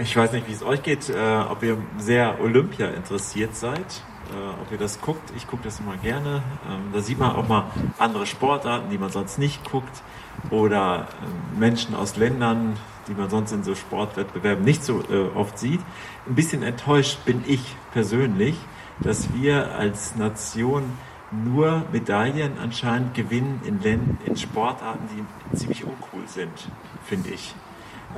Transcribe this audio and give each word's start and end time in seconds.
ich 0.00 0.16
weiß 0.16 0.32
nicht, 0.32 0.48
wie 0.48 0.52
es 0.52 0.62
euch 0.62 0.82
geht, 0.82 1.08
äh, 1.08 1.14
ob 1.48 1.62
ihr 1.62 1.76
sehr 1.98 2.40
Olympia 2.40 2.88
interessiert 2.88 3.54
seid, 3.56 4.02
äh, 4.30 4.60
ob 4.60 4.70
ihr 4.70 4.78
das 4.78 5.00
guckt. 5.00 5.32
Ich 5.36 5.46
gucke 5.46 5.64
das 5.64 5.80
immer 5.80 5.96
gerne. 5.96 6.42
Ähm, 6.68 6.92
da 6.92 7.00
sieht 7.00 7.18
man 7.18 7.34
auch 7.36 7.48
mal 7.48 7.70
andere 7.98 8.26
Sportarten, 8.26 8.90
die 8.90 8.98
man 8.98 9.10
sonst 9.10 9.38
nicht 9.38 9.68
guckt 9.70 10.02
oder 10.50 11.08
äh, 11.20 11.58
Menschen 11.58 11.94
aus 11.94 12.16
Ländern, 12.16 12.76
die 13.08 13.14
man 13.14 13.28
sonst 13.30 13.52
in 13.52 13.64
so 13.64 13.74
Sportwettbewerben 13.74 14.64
nicht 14.64 14.84
so 14.84 15.02
äh, 15.10 15.28
oft 15.34 15.58
sieht. 15.58 15.80
Ein 16.26 16.34
bisschen 16.34 16.62
enttäuscht 16.62 17.24
bin 17.24 17.44
ich 17.46 17.62
persönlich, 17.92 18.56
dass 19.00 19.32
wir 19.34 19.74
als 19.74 20.16
Nation 20.16 20.84
nur 21.32 21.84
Medaillen 21.92 22.58
anscheinend 22.58 23.14
gewinnen 23.14 23.60
in, 23.64 23.80
Ländern, 23.80 24.18
in 24.26 24.36
Sportarten, 24.36 25.08
die 25.16 25.56
ziemlich 25.56 25.84
uncool 25.84 26.26
sind, 26.26 26.68
finde 27.04 27.30
ich. 27.30 27.54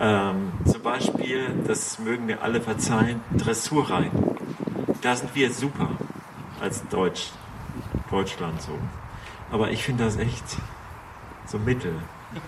Ähm, 0.01 0.53
zum 0.65 0.83
Beispiel, 0.83 1.47
das 1.67 1.99
mögen 1.99 2.27
wir 2.27 2.43
alle 2.43 2.61
verzeihen, 2.61 3.21
Dressurreiten. 3.37 4.37
Da 5.03 5.15
sind 5.15 5.35
wir 5.35 5.53
super 5.53 5.91
als 6.61 6.87
Deutsch, 6.89 7.31
Deutschland 8.11 8.61
so. 8.61 8.73
Aber 9.53 9.71
ich 9.71 9.85
finde 9.85 10.05
das 10.05 10.17
echt 10.17 10.45
so 11.47 11.59
mittel. 11.59 11.93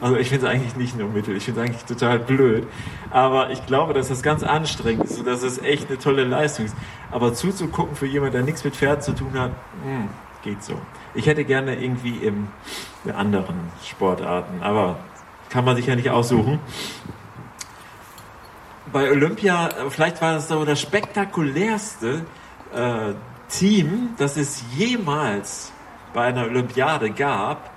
Also 0.00 0.16
ich 0.16 0.30
finde 0.30 0.46
es 0.46 0.50
eigentlich 0.50 0.76
nicht 0.76 0.96
nur 0.96 1.10
mittel, 1.10 1.36
ich 1.36 1.44
finde 1.44 1.60
es 1.60 1.66
eigentlich 1.66 1.84
total 1.84 2.18
blöd. 2.18 2.66
Aber 3.10 3.50
ich 3.50 3.66
glaube, 3.66 3.92
dass 3.92 4.08
das 4.08 4.22
ganz 4.22 4.42
anstrengend 4.42 5.04
ist 5.04 5.18
und 5.18 5.26
dass 5.26 5.42
es 5.42 5.58
echt 5.58 5.88
eine 5.88 5.98
tolle 5.98 6.24
Leistung 6.24 6.64
ist. 6.64 6.74
Aber 7.10 7.34
zuzugucken 7.34 7.94
für 7.96 8.06
jemanden, 8.06 8.32
der 8.32 8.42
nichts 8.42 8.64
mit 8.64 8.74
Pferden 8.74 9.02
zu 9.02 9.12
tun 9.12 9.38
hat, 9.38 9.50
mh, 9.84 9.90
hm, 9.92 10.08
geht 10.42 10.64
so. 10.64 10.80
Ich 11.12 11.26
hätte 11.26 11.44
gerne 11.44 11.74
irgendwie 11.82 12.16
in 12.16 12.48
anderen 13.14 13.56
Sportarten, 13.84 14.62
aber 14.62 14.96
kann 15.50 15.64
man 15.64 15.76
sich 15.76 15.86
ja 15.86 15.96
nicht 15.96 16.10
aussuchen. 16.10 16.58
Bei 18.92 19.10
Olympia, 19.10 19.68
vielleicht 19.90 20.20
war 20.20 20.34
das 20.34 20.48
so 20.48 20.64
das 20.64 20.80
spektakulärste 20.80 22.24
äh, 22.74 23.14
Team, 23.48 24.10
das 24.16 24.36
es 24.36 24.64
jemals 24.76 25.72
bei 26.12 26.26
einer 26.26 26.44
Olympiade 26.44 27.10
gab, 27.10 27.70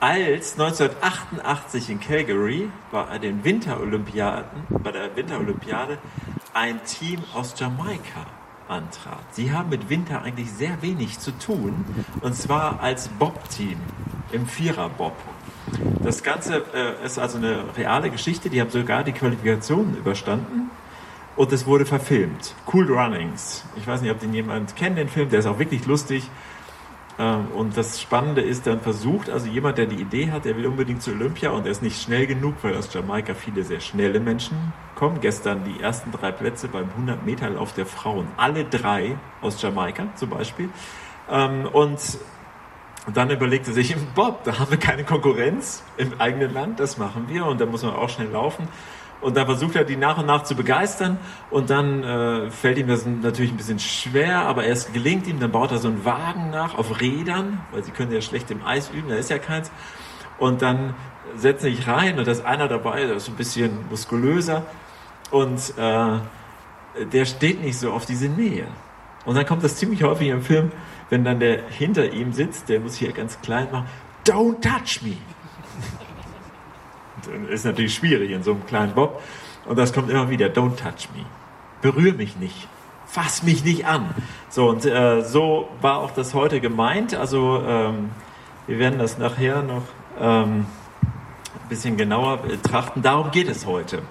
als 0.00 0.52
1988 0.58 1.90
in 1.90 2.00
Calgary 2.00 2.68
bei 2.92 3.18
den 3.18 3.42
Winterolympiaden, 3.42 4.64
bei 4.68 4.92
der 4.92 5.16
Winterolympiade 5.16 5.98
ein 6.52 6.84
Team 6.84 7.20
aus 7.32 7.54
Jamaika 7.58 8.26
antrat. 8.68 9.24
Sie 9.32 9.52
haben 9.52 9.70
mit 9.70 9.88
Winter 9.88 10.22
eigentlich 10.22 10.52
sehr 10.52 10.82
wenig 10.82 11.18
zu 11.18 11.32
tun, 11.32 11.84
und 12.20 12.34
zwar 12.34 12.80
als 12.80 13.08
Bob-Team 13.08 13.78
im 14.32 14.46
Vierer-Bob. 14.46 15.16
Das 16.02 16.22
Ganze 16.22 16.62
äh, 16.74 17.04
ist 17.04 17.18
also 17.18 17.38
eine 17.38 17.64
reale 17.76 18.10
Geschichte, 18.10 18.50
die 18.50 18.60
haben 18.60 18.70
sogar 18.70 19.04
die 19.04 19.12
Qualifikationen 19.12 19.96
überstanden 19.96 20.70
und 21.36 21.52
es 21.52 21.66
wurde 21.66 21.86
verfilmt. 21.86 22.54
Cool 22.72 22.90
Runnings. 22.92 23.64
Ich 23.76 23.86
weiß 23.86 24.02
nicht, 24.02 24.10
ob 24.10 24.20
den 24.20 24.34
jemand 24.34 24.76
kennt, 24.76 24.98
den 24.98 25.08
Film, 25.08 25.30
der 25.30 25.40
ist 25.40 25.46
auch 25.46 25.58
wirklich 25.58 25.86
lustig. 25.86 26.28
Ähm, 27.18 27.46
und 27.54 27.76
das 27.76 28.00
Spannende 28.00 28.40
ist, 28.40 28.66
dann 28.66 28.80
versucht 28.80 29.30
also 29.30 29.46
jemand, 29.46 29.78
der 29.78 29.86
die 29.86 29.96
Idee 29.96 30.30
hat, 30.30 30.44
der 30.44 30.56
will 30.56 30.66
unbedingt 30.66 31.02
zu 31.02 31.12
Olympia 31.12 31.50
und 31.50 31.64
er 31.64 31.72
ist 31.72 31.82
nicht 31.82 32.00
schnell 32.00 32.26
genug, 32.26 32.54
weil 32.62 32.76
aus 32.76 32.92
Jamaika 32.92 33.34
viele 33.34 33.62
sehr 33.62 33.80
schnelle 33.80 34.20
Menschen 34.20 34.72
kommen. 34.94 35.20
Gestern 35.20 35.64
die 35.64 35.80
ersten 35.80 36.10
drei 36.12 36.32
Plätze 36.32 36.68
beim 36.68 36.88
100-Meter-Lauf 36.98 37.72
der 37.72 37.86
Frauen. 37.86 38.28
Alle 38.36 38.64
drei 38.64 39.16
aus 39.40 39.60
Jamaika 39.62 40.08
zum 40.16 40.30
Beispiel. 40.30 40.68
Ähm, 41.30 41.68
und 43.06 43.16
dann 43.16 43.30
überlegte 43.30 43.72
sich, 43.72 43.94
Bob, 44.14 44.44
da 44.44 44.58
haben 44.58 44.70
wir 44.70 44.78
keine 44.78 45.04
Konkurrenz 45.04 45.82
im 45.96 46.20
eigenen 46.20 46.52
Land, 46.54 46.80
das 46.80 46.96
machen 46.96 47.26
wir 47.28 47.44
und 47.46 47.60
da 47.60 47.66
muss 47.66 47.82
man 47.82 47.94
auch 47.94 48.08
schnell 48.08 48.28
laufen. 48.28 48.68
Und 49.20 49.38
da 49.38 49.46
versucht 49.46 49.74
er, 49.74 49.84
die 49.84 49.96
nach 49.96 50.18
und 50.18 50.26
nach 50.26 50.44
zu 50.44 50.54
begeistern. 50.54 51.18
Und 51.50 51.70
dann 51.70 52.02
äh, 52.02 52.50
fällt 52.50 52.76
ihm 52.76 52.88
das 52.88 53.06
natürlich 53.06 53.52
ein 53.52 53.56
bisschen 53.56 53.78
schwer, 53.78 54.42
aber 54.42 54.64
erst 54.64 54.92
gelingt 54.92 55.26
ihm. 55.26 55.40
Dann 55.40 55.50
baut 55.50 55.70
er 55.70 55.78
so 55.78 55.88
einen 55.88 56.04
Wagen 56.04 56.50
nach 56.50 56.76
auf 56.76 57.00
Rädern, 57.00 57.60
weil 57.72 57.82
sie 57.82 57.90
können 57.90 58.12
ja 58.12 58.20
schlecht 58.20 58.50
im 58.50 58.62
Eis 58.66 58.90
üben, 58.90 59.08
da 59.08 59.14
ist 59.14 59.30
ja 59.30 59.38
keins. 59.38 59.70
Und 60.38 60.60
dann 60.60 60.94
setzt 61.36 61.64
er 61.64 61.70
sich 61.70 61.86
rein 61.88 62.18
und 62.18 62.26
da 62.26 62.32
ist 62.32 62.44
einer 62.44 62.68
dabei, 62.68 63.06
der 63.06 63.16
ist 63.16 63.28
ein 63.28 63.36
bisschen 63.36 63.88
muskulöser. 63.88 64.66
Und 65.30 65.72
äh, 65.78 66.18
der 67.06 67.24
steht 67.24 67.62
nicht 67.62 67.78
so 67.78 67.92
auf 67.92 68.04
diese 68.04 68.28
Nähe. 68.28 68.66
Und 69.24 69.36
dann 69.36 69.46
kommt 69.46 69.64
das 69.64 69.76
ziemlich 69.76 70.02
häufig 70.02 70.28
im 70.28 70.42
Film, 70.42 70.70
wenn 71.10 71.24
dann 71.24 71.40
der 71.40 71.68
hinter 71.68 72.12
ihm 72.12 72.32
sitzt, 72.32 72.68
der 72.68 72.80
muss 72.80 72.96
hier 72.96 73.12
ganz 73.12 73.40
klein 73.40 73.68
machen, 73.70 73.86
don't 74.24 74.60
touch 74.60 75.02
me 75.02 75.16
ist 77.50 77.64
natürlich 77.64 77.94
schwierig 77.94 78.30
in 78.30 78.42
so 78.42 78.52
einem 78.52 78.66
kleinen 78.66 78.94
Bob. 78.94 79.22
Und 79.66 79.78
das 79.78 79.92
kommt 79.92 80.10
immer 80.10 80.28
wieder, 80.30 80.46
don't 80.46 80.76
touch 80.76 81.08
me. 81.14 81.24
Berühr 81.80 82.14
mich 82.14 82.36
nicht. 82.36 82.68
Fass 83.06 83.42
mich 83.42 83.64
nicht 83.64 83.86
an. 83.86 84.14
So, 84.48 84.68
und 84.68 84.84
äh, 84.84 85.22
so 85.22 85.68
war 85.80 85.98
auch 85.98 86.10
das 86.10 86.34
heute 86.34 86.60
gemeint. 86.60 87.14
Also, 87.14 87.62
ähm, 87.66 88.10
wir 88.66 88.78
werden 88.78 88.98
das 88.98 89.18
nachher 89.18 89.62
noch 89.62 89.82
ähm, 90.18 90.66
ein 91.54 91.68
bisschen 91.68 91.96
genauer 91.96 92.38
betrachten. 92.38 93.02
Darum 93.02 93.30
geht 93.30 93.48
es 93.48 93.66
heute. 93.66 94.02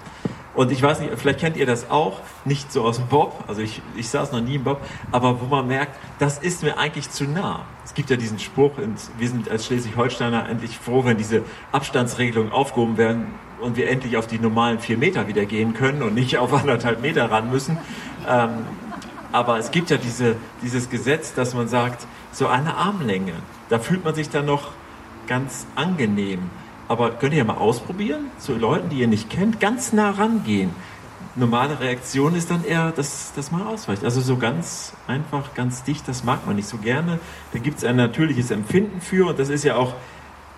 Und 0.55 0.71
ich 0.71 0.83
weiß 0.83 0.99
nicht, 0.99 1.11
vielleicht 1.17 1.39
kennt 1.39 1.57
ihr 1.57 1.65
das 1.65 1.89
auch, 1.89 2.19
nicht 2.45 2.71
so 2.71 2.83
aus 2.83 2.97
dem 2.97 3.07
Bob, 3.07 3.43
also 3.47 3.61
ich, 3.61 3.81
ich 3.95 4.09
saß 4.09 4.31
noch 4.31 4.41
nie 4.41 4.55
im 4.55 4.63
Bob, 4.63 4.81
aber 5.11 5.41
wo 5.41 5.45
man 5.45 5.67
merkt, 5.67 5.97
das 6.19 6.37
ist 6.37 6.61
mir 6.61 6.77
eigentlich 6.77 7.09
zu 7.09 7.23
nah. 7.23 7.65
Es 7.83 7.95
gibt 7.95 8.11
ja 8.11 8.17
diesen 8.17 8.37
Spruch, 8.37 8.77
und 8.77 8.97
wir 9.17 9.27
sind 9.27 9.49
als 9.49 9.65
Schleswig-Holsteiner 9.65 10.47
endlich 10.47 10.77
froh, 10.77 11.05
wenn 11.05 11.17
diese 11.17 11.41
Abstandsregelungen 11.71 12.51
aufgehoben 12.51 12.97
werden 12.97 13.27
und 13.61 13.77
wir 13.77 13.89
endlich 13.89 14.15
auf 14.15 14.27
die 14.27 14.37
normalen 14.37 14.79
vier 14.79 14.97
Meter 14.97 15.27
wieder 15.27 15.45
gehen 15.45 15.73
können 15.73 16.03
und 16.03 16.13
nicht 16.13 16.37
auf 16.37 16.53
anderthalb 16.53 17.01
Meter 17.01 17.31
ran 17.31 17.49
müssen. 17.49 17.79
Ähm, 18.27 18.67
aber 19.31 19.57
es 19.57 19.71
gibt 19.71 19.89
ja 19.89 19.97
diese, 19.97 20.35
dieses 20.61 20.91
Gesetz, 20.91 21.33
dass 21.33 21.55
man 21.55 21.67
sagt, 21.67 22.05
so 22.31 22.47
eine 22.47 22.75
Armlänge, 22.75 23.33
da 23.69 23.79
fühlt 23.79 24.05
man 24.05 24.13
sich 24.13 24.29
dann 24.29 24.45
noch 24.45 24.71
ganz 25.25 25.65
angenehm. 25.75 26.51
Aber 26.93 27.09
könnt 27.09 27.33
ihr 27.33 27.43
mal 27.43 27.57
ausprobieren, 27.57 28.29
zu 28.37 28.53
Leuten, 28.53 28.89
die 28.89 28.97
ihr 28.97 29.07
nicht 29.07 29.27
kennt, 29.27 29.59
ganz 29.59 29.93
nah 29.93 30.11
rangehen. 30.11 30.69
Normale 31.35 31.79
Reaktion 31.79 32.35
ist 32.35 32.51
dann 32.51 32.63
eher, 32.63 32.91
dass, 32.91 33.33
dass 33.33 33.51
man 33.51 33.65
ausweicht. 33.65 34.03
Also 34.03 34.21
so 34.21 34.37
ganz 34.37 34.93
einfach, 35.07 35.55
ganz 35.55 35.81
dicht, 35.81 36.07
das 36.07 36.23
mag 36.23 36.45
man 36.45 36.55
nicht 36.55 36.67
so 36.67 36.77
gerne. 36.77 37.17
Da 37.51 37.57
gibt 37.57 37.79
es 37.79 37.83
ein 37.83 37.95
natürliches 37.95 38.51
Empfinden 38.51 39.01
für 39.01 39.29
und 39.29 39.39
das 39.39 39.49
ist 39.49 39.63
ja 39.63 39.75
auch, 39.75 39.95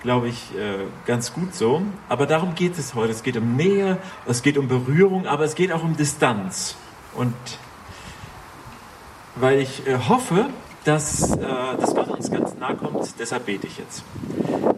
glaube 0.04 0.28
ich, 0.28 0.54
äh, 0.58 0.84
ganz 1.06 1.32
gut 1.32 1.56
so. 1.56 1.84
Aber 2.10 2.26
darum 2.26 2.54
geht 2.54 2.78
es 2.78 2.96
heute. 2.96 3.14
Es 3.14 3.24
geht 3.24 3.38
um 3.38 3.56
Nähe, 3.56 3.98
es 4.26 4.42
geht 4.42 4.58
um 4.58 4.68
Berührung, 4.68 5.28
aber 5.28 5.46
es 5.46 5.56
geht 5.56 5.72
auch 5.72 5.86
um 5.86 5.96
Distanz. 5.96 6.76
Und 7.14 7.34
weil 9.38 9.62
ich 9.62 9.88
äh, 9.88 9.98
hoffe, 10.10 10.48
dass, 10.84 11.32
äh, 11.32 11.38
dass 11.80 11.96
Gott 11.96 12.10
uns 12.10 12.30
ganz 12.30 12.56
nahe 12.56 12.76
kommt, 12.76 13.18
deshalb 13.20 13.46
bete 13.46 13.68
ich 13.68 13.78
jetzt. 13.78 14.04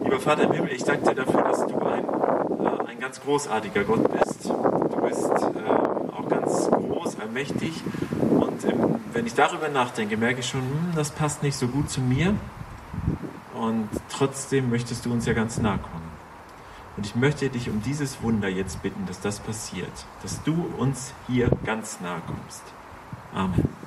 Lieber 0.08 0.20
Vater 0.20 0.44
im 0.44 0.52
Himmel, 0.52 0.72
ich 0.72 0.82
danke 0.84 1.10
dir 1.10 1.16
dafür, 1.16 1.42
dass 1.42 1.66
du 1.66 1.78
ein, 1.80 2.02
äh, 2.02 2.90
ein 2.90 2.98
ganz 2.98 3.20
großartiger 3.20 3.84
Gott 3.84 4.10
bist. 4.10 4.46
Du 4.46 5.00
bist 5.06 5.22
äh, 5.22 5.70
auch 5.70 6.26
ganz 6.30 6.70
groß, 6.70 7.20
allmächtig. 7.20 7.74
Und 8.18 8.64
ähm, 8.64 9.00
wenn 9.12 9.26
ich 9.26 9.34
darüber 9.34 9.68
nachdenke, 9.68 10.16
merke 10.16 10.40
ich 10.40 10.48
schon, 10.48 10.62
hm, 10.62 10.92
das 10.94 11.10
passt 11.10 11.42
nicht 11.42 11.56
so 11.56 11.68
gut 11.68 11.90
zu 11.90 12.00
mir. 12.00 12.34
Und 13.52 13.90
trotzdem 14.08 14.70
möchtest 14.70 15.04
du 15.04 15.12
uns 15.12 15.26
ja 15.26 15.34
ganz 15.34 15.58
nahe 15.58 15.76
kommen. 15.76 16.08
Und 16.96 17.04
ich 17.04 17.14
möchte 17.14 17.50
dich 17.50 17.68
um 17.68 17.82
dieses 17.82 18.22
Wunder 18.22 18.48
jetzt 18.48 18.80
bitten, 18.80 19.04
dass 19.04 19.20
das 19.20 19.40
passiert, 19.40 19.92
dass 20.22 20.42
du 20.42 20.72
uns 20.78 21.12
hier 21.26 21.50
ganz 21.66 22.00
nahe 22.00 22.22
kommst. 22.26 22.62
Amen. 23.34 23.77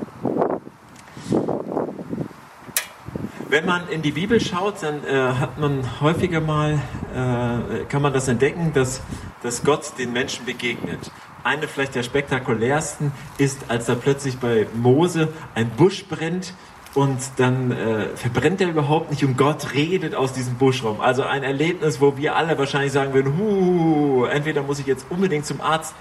Wenn 3.51 3.65
man 3.65 3.89
in 3.89 4.01
die 4.01 4.13
Bibel 4.13 4.39
schaut, 4.39 4.81
dann 4.81 5.03
äh, 5.03 5.33
hat 5.33 5.59
man 5.59 5.83
häufiger 5.99 6.39
mal, 6.39 6.81
äh, 7.13 7.83
kann 7.89 8.01
man 8.01 8.13
das 8.13 8.29
entdecken, 8.29 8.71
dass, 8.73 9.01
dass 9.43 9.65
Gott 9.65 9.91
den 9.97 10.13
Menschen 10.13 10.45
begegnet. 10.45 11.11
Eine 11.43 11.67
vielleicht 11.67 11.95
der 11.95 12.03
spektakulärsten 12.03 13.11
ist, 13.37 13.59
als 13.67 13.87
da 13.87 13.95
plötzlich 13.95 14.37
bei 14.37 14.67
Mose 14.73 15.27
ein 15.53 15.69
Busch 15.69 16.05
brennt 16.05 16.53
und 16.93 17.19
dann 17.35 17.73
äh, 17.73 18.15
verbrennt 18.15 18.61
er 18.61 18.69
überhaupt 18.69 19.11
nicht 19.11 19.25
und 19.25 19.37
Gott 19.37 19.73
redet 19.73 20.15
aus 20.15 20.31
diesem 20.31 20.55
Buschraum. 20.55 21.01
Also 21.01 21.23
ein 21.23 21.43
Erlebnis, 21.43 21.99
wo 21.99 22.15
wir 22.15 22.37
alle 22.37 22.57
wahrscheinlich 22.57 22.93
sagen 22.93 23.13
würden, 23.13 24.31
entweder 24.31 24.63
muss 24.63 24.79
ich 24.79 24.85
jetzt 24.85 25.05
unbedingt 25.09 25.45
zum 25.45 25.59
Arzt 25.59 25.93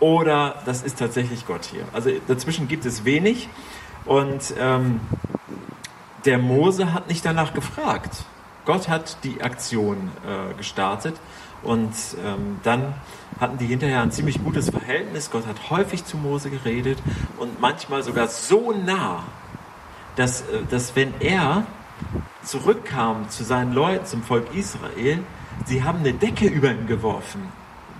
oder 0.00 0.62
das 0.66 0.82
ist 0.82 0.98
tatsächlich 0.98 1.46
Gott 1.46 1.64
hier. 1.64 1.84
Also 1.92 2.10
dazwischen 2.26 2.66
gibt 2.66 2.84
es 2.86 3.04
wenig 3.04 3.48
und 4.04 4.52
ähm, 4.58 5.00
der 6.24 6.38
Mose 6.38 6.92
hat 6.92 7.08
nicht 7.08 7.24
danach 7.24 7.54
gefragt. 7.54 8.24
Gott 8.64 8.88
hat 8.88 9.18
die 9.24 9.42
Aktion 9.42 10.10
äh, 10.26 10.54
gestartet 10.54 11.16
und 11.62 11.92
ähm, 12.24 12.60
dann 12.62 12.94
hatten 13.40 13.58
die 13.58 13.66
hinterher 13.66 14.02
ein 14.02 14.10
ziemlich 14.10 14.42
gutes 14.42 14.70
Verhältnis. 14.70 15.30
Gott 15.30 15.46
hat 15.46 15.70
häufig 15.70 16.04
zu 16.04 16.16
Mose 16.16 16.50
geredet 16.50 16.98
und 17.38 17.60
manchmal 17.60 18.02
sogar 18.02 18.28
so 18.28 18.72
nah, 18.72 19.24
dass, 20.16 20.42
äh, 20.42 20.62
dass 20.70 20.96
wenn 20.96 21.14
er 21.20 21.64
zurückkam 22.42 23.28
zu 23.28 23.44
seinen 23.44 23.72
Leuten, 23.72 24.06
zum 24.06 24.22
Volk 24.22 24.54
Israel, 24.54 25.20
sie 25.66 25.82
haben 25.82 26.00
eine 26.00 26.12
Decke 26.12 26.46
über 26.46 26.70
ihn 26.70 26.86
geworfen, 26.86 27.42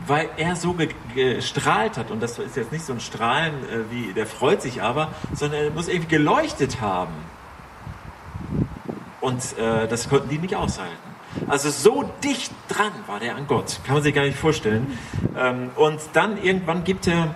weil 0.07 0.29
er 0.37 0.57
so 0.57 0.77
gestrahlt 1.15 1.97
hat. 1.99 2.11
Und 2.11 2.23
das 2.23 2.39
ist 2.39 2.57
jetzt 2.57 2.73
nicht 2.73 2.85
so 2.85 2.93
ein 2.93 3.01
Strahlen 3.01 3.55
äh, 3.55 3.91
wie, 3.91 4.13
der 4.13 4.27
freut 4.27 4.63
sich 4.63 4.83
aber, 4.83 5.13
sondern 5.35 5.65
er 5.65 5.71
muss 5.71 5.89
irgendwie 5.89 6.17
geleuchtet 6.17 6.81
haben. 6.81 7.15
Und 9.21 9.43
äh, 9.59 9.89
das 9.89 10.09
konnten 10.09 10.29
die 10.29 10.39
nicht 10.39 10.55
aushalten. 10.55 10.97
Also 11.47 11.71
so 11.71 12.11
dicht 12.25 12.53
dran 12.69 12.93
war 13.07 13.21
der 13.21 13.37
an 13.37 13.47
Gott, 13.47 13.81
kann 13.85 13.95
man 13.95 14.03
sich 14.03 14.15
gar 14.15 14.25
nicht 14.25 14.39
vorstellen. 14.39 14.99
Ähm, 15.37 15.71
und 15.77 16.01
dann 16.13 16.43
irgendwann 16.43 16.85
gibt 16.85 17.07
er 17.07 17.35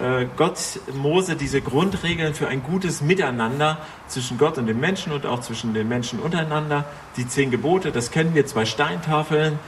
äh, 0.00 0.26
Gott 0.36 0.80
Mose 0.94 1.36
diese 1.36 1.60
Grundregeln 1.60 2.34
für 2.34 2.48
ein 2.48 2.62
gutes 2.62 3.00
Miteinander 3.00 3.78
zwischen 4.06 4.38
Gott 4.38 4.58
und 4.58 4.66
den 4.66 4.78
Menschen 4.78 5.12
und 5.12 5.26
auch 5.26 5.40
zwischen 5.40 5.74
den 5.74 5.88
Menschen 5.88 6.20
untereinander. 6.20 6.84
Die 7.16 7.26
zehn 7.26 7.50
Gebote, 7.50 7.92
das 7.92 8.10
kennen 8.10 8.34
wir, 8.34 8.46
zwei 8.46 8.66
Steintafeln. 8.66 9.58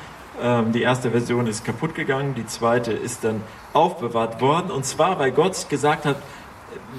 Ähm, 0.41 0.73
die 0.73 0.83
erste 0.83 1.11
Version 1.11 1.47
ist 1.47 1.65
kaputt 1.65 1.95
gegangen, 1.95 2.35
die 2.35 2.47
zweite 2.47 2.93
ist 2.93 3.25
dann 3.25 3.43
aufbewahrt 3.73 4.41
worden. 4.41 4.71
Und 4.71 4.85
zwar, 4.85 5.19
weil 5.19 5.33
Gott 5.33 5.69
gesagt 5.69 6.05
hat, 6.05 6.17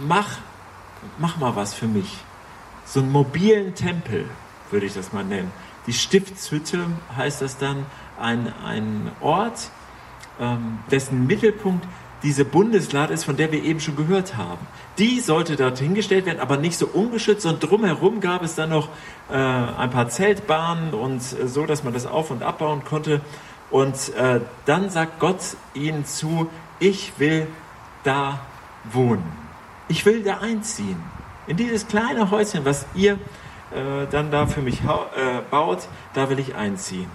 mach, 0.08 0.38
mach 1.18 1.38
mal 1.38 1.56
was 1.56 1.74
für 1.74 1.88
mich. 1.88 2.18
So 2.86 3.00
einen 3.00 3.12
mobilen 3.12 3.74
Tempel, 3.74 4.26
würde 4.74 4.86
ich 4.86 4.94
das 4.94 5.14
mal 5.14 5.24
nennen. 5.24 5.52
Die 5.88 5.94
Stiftshütte 5.94 6.86
heißt 7.16 7.42
das 7.42 7.58
dann, 7.58 7.86
ein, 8.20 8.52
ein 8.66 9.12
Ort, 9.22 9.70
ähm, 10.40 10.80
dessen 10.92 11.26
Mittelpunkt 11.28 11.86
diese 12.24 12.46
Bundeslade 12.46 13.14
ist, 13.14 13.26
von 13.26 13.36
der 13.36 13.52
wir 13.52 13.64
eben 13.64 13.82
schon 13.82 13.98
gehört 13.98 14.38
haben. 14.38 14.66
Die 14.98 15.20
sollte 15.20 15.56
dort 15.58 15.80
hingestellt 15.80 16.26
werden, 16.26 16.40
aber 16.40 16.58
nicht 16.58 16.78
so 16.78 16.88
ungeschützt, 16.88 17.42
sondern 17.42 17.70
drumherum 17.70 18.22
gab 18.22 18.44
es 18.44 18.56
dann 18.56 18.70
noch 18.70 18.88
äh, 19.30 19.36
ein 19.36 19.90
paar 19.90 20.10
Zeltbahnen 20.10 20.94
und 20.94 21.18
äh, 21.18 21.48
so, 21.48 21.66
dass 21.66 21.84
man 21.84 21.94
das 21.94 22.06
auf- 22.06 22.32
und 22.32 22.42
abbauen 22.42 22.84
konnte. 22.86 23.22
Und 23.70 24.14
äh, 24.16 24.40
dann 24.66 24.90
sagt 24.90 25.20
Gott 25.20 25.40
ihnen 25.74 26.06
zu, 26.06 26.50
ich 26.80 27.14
will 27.18 27.48
da 28.04 28.40
wohnen. 28.92 29.24
Ich 29.90 30.06
will 30.06 30.24
da 30.24 30.38
einziehen. 30.38 30.98
In 31.48 31.58
dieses 31.58 31.88
kleine 31.88 32.32
Häuschen, 32.32 32.64
was 32.64 32.86
ihr 32.96 33.20
äh, 33.74 34.08
dann 34.10 34.32
da 34.32 34.48
für 34.48 34.62
mich 34.62 34.82
äh, 34.82 35.42
baut, 35.50 35.88
da 36.14 36.30
will 36.30 36.40
ich 36.40 36.56
einziehen. 36.56 37.10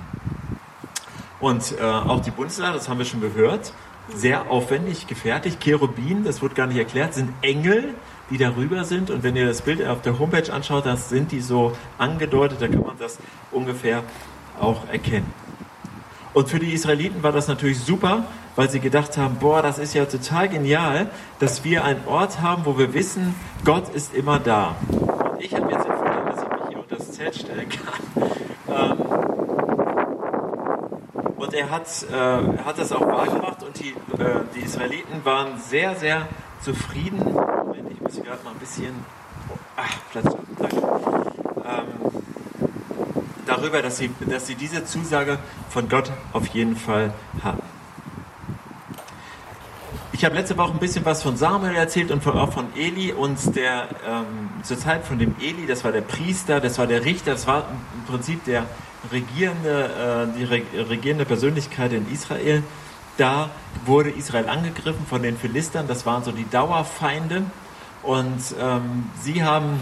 Und 1.40 1.74
äh, 1.78 1.84
auch 1.84 2.20
die 2.20 2.30
Bundeslade, 2.30 2.74
das 2.74 2.88
haben 2.88 2.98
wir 2.98 3.04
schon 3.04 3.20
gehört, 3.20 3.72
sehr 4.12 4.50
aufwendig 4.50 5.06
gefertigt. 5.06 5.60
Cherubin, 5.60 6.24
das 6.24 6.42
wird 6.42 6.54
gar 6.54 6.66
nicht 6.66 6.78
erklärt, 6.78 7.14
sind 7.14 7.32
Engel, 7.42 7.94
die 8.30 8.38
darüber 8.38 8.84
sind. 8.84 9.10
Und 9.10 9.22
wenn 9.22 9.36
ihr 9.36 9.46
das 9.46 9.62
Bild 9.62 9.86
auf 9.86 10.02
der 10.02 10.18
Homepage 10.18 10.52
anschaut, 10.52 10.86
das 10.86 11.08
sind 11.08 11.32
die 11.32 11.40
so 11.40 11.72
angedeutet, 11.98 12.60
da 12.60 12.68
kann 12.68 12.82
man 12.82 12.98
das 12.98 13.18
ungefähr 13.52 14.02
auch 14.60 14.88
erkennen. 14.90 15.32
Und 16.34 16.48
für 16.48 16.58
die 16.58 16.72
Israeliten 16.72 17.22
war 17.22 17.32
das 17.32 17.48
natürlich 17.48 17.80
super, 17.80 18.24
weil 18.54 18.68
sie 18.68 18.80
gedacht 18.80 19.16
haben, 19.16 19.36
boah, 19.36 19.62
das 19.62 19.78
ist 19.78 19.94
ja 19.94 20.04
total 20.04 20.48
genial, 20.48 21.10
dass 21.38 21.64
wir 21.64 21.84
einen 21.84 22.06
Ort 22.06 22.40
haben, 22.40 22.64
wo 22.64 22.78
wir 22.78 22.92
wissen, 22.94 23.34
Gott 23.64 23.88
ist 23.94 24.14
immer 24.14 24.38
da. 24.38 24.76
Und 24.90 25.40
ich 25.40 25.54
habe 25.54 25.70
jetzt 25.70 25.84
den 25.84 25.92
Vorteil, 25.92 26.24
dass 26.24 26.42
ich 26.42 26.48
Zelt 27.18 27.34
stellen 27.34 27.68
kann. 27.68 28.30
Ähm, 28.68 28.98
und 31.36 31.52
er 31.52 31.68
hat, 31.68 31.86
äh, 32.12 32.62
hat 32.64 32.78
das 32.78 32.92
auch 32.92 33.00
wahrgemacht 33.00 33.64
und 33.64 33.76
die, 33.80 33.88
äh, 33.88 34.40
die 34.54 34.60
Israeliten 34.60 35.24
waren 35.24 35.58
sehr, 35.58 35.96
sehr 35.96 36.28
zufrieden. 36.62 37.18
Moment, 37.18 37.90
ich 37.90 38.00
muss 38.00 38.14
hier 38.14 38.22
gerade 38.22 38.44
mal 38.44 38.52
ein 38.52 38.58
bisschen. 38.58 38.94
Ach, 39.76 39.96
Platz. 40.12 40.36
Ähm, 40.62 41.86
darüber, 43.46 43.82
dass 43.82 43.96
sie, 43.96 44.10
dass 44.20 44.46
sie 44.46 44.54
diese 44.54 44.84
Zusage 44.84 45.40
von 45.70 45.88
Gott 45.88 46.12
auf 46.32 46.46
jeden 46.48 46.76
Fall 46.76 47.12
hatten. 47.42 47.62
Ich 50.12 50.24
habe 50.24 50.36
letzte 50.36 50.56
Woche 50.56 50.72
ein 50.72 50.78
bisschen 50.78 51.04
was 51.04 51.22
von 51.24 51.36
Samuel 51.36 51.74
erzählt 51.74 52.12
und 52.12 52.22
von, 52.22 52.38
auch 52.38 52.52
von 52.52 52.66
Eli 52.76 53.12
und 53.12 53.56
der 53.56 53.88
ähm, 54.06 54.47
zur 54.62 54.78
Zeit 54.78 55.04
von 55.04 55.18
dem 55.18 55.34
Eli, 55.40 55.66
das 55.66 55.84
war 55.84 55.92
der 55.92 56.00
Priester, 56.00 56.60
das 56.60 56.78
war 56.78 56.86
der 56.86 57.04
Richter, 57.04 57.32
das 57.32 57.46
war 57.46 57.64
im 57.94 58.04
Prinzip 58.06 58.44
der 58.44 58.66
regierende, 59.12 60.28
äh, 60.34 60.38
die 60.38 60.44
regierende 60.82 61.24
Persönlichkeit 61.24 61.92
in 61.92 62.10
Israel. 62.12 62.62
Da 63.16 63.50
wurde 63.84 64.10
Israel 64.10 64.48
angegriffen 64.48 65.06
von 65.06 65.22
den 65.22 65.36
Philistern, 65.36 65.88
das 65.88 66.06
waren 66.06 66.22
so 66.22 66.32
die 66.32 66.48
Dauerfeinde 66.48 67.42
und 68.02 68.38
ähm, 68.60 69.10
sie 69.20 69.42
haben 69.42 69.80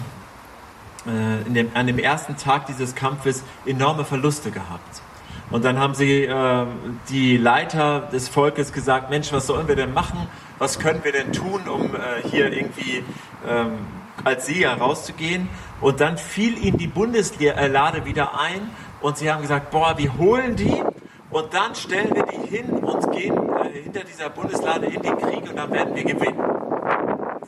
äh, 1.06 1.50
dem, 1.50 1.70
an 1.74 1.86
dem 1.86 1.98
ersten 1.98 2.36
Tag 2.36 2.66
dieses 2.66 2.94
Kampfes 2.94 3.44
enorme 3.66 4.04
Verluste 4.04 4.50
gehabt. 4.50 5.02
Und 5.50 5.64
dann 5.64 5.78
haben 5.78 5.94
sie 5.94 6.24
äh, 6.24 6.66
die 7.08 7.36
Leiter 7.36 8.00
des 8.12 8.28
Volkes 8.28 8.72
gesagt, 8.72 9.10
Mensch, 9.10 9.32
was 9.32 9.46
sollen 9.46 9.68
wir 9.68 9.76
denn 9.76 9.94
machen? 9.94 10.26
Was 10.58 10.78
können 10.78 11.04
wir 11.04 11.12
denn 11.12 11.32
tun, 11.32 11.68
um 11.68 11.94
äh, 11.94 12.28
hier 12.28 12.52
irgendwie 12.52 13.04
ähm, 13.46 13.78
als 14.26 14.46
Sieger 14.46 14.74
rauszugehen? 14.74 15.48
Und 15.80 16.00
dann 16.00 16.18
fiel 16.18 16.58
ihnen 16.62 16.78
die 16.78 16.86
Bundeslade 16.86 18.04
wieder 18.04 18.38
ein 18.38 18.70
und 19.00 19.16
sie 19.16 19.30
haben 19.30 19.42
gesagt, 19.42 19.70
boah, 19.70 19.96
wir 19.96 20.16
holen 20.18 20.56
die 20.56 20.82
und 21.30 21.52
dann 21.52 21.74
stellen 21.74 22.14
wir 22.14 22.24
die 22.24 22.48
hin 22.48 22.70
und 22.70 23.12
gehen 23.12 23.36
äh, 23.36 23.82
hinter 23.82 24.04
dieser 24.04 24.30
Bundeslade 24.30 24.86
in 24.86 25.02
den 25.02 25.16
Krieg 25.18 25.48
und 25.48 25.56
dann 25.56 25.70
werden 25.70 25.94
wir 25.94 26.04
gewinnen. 26.04 26.42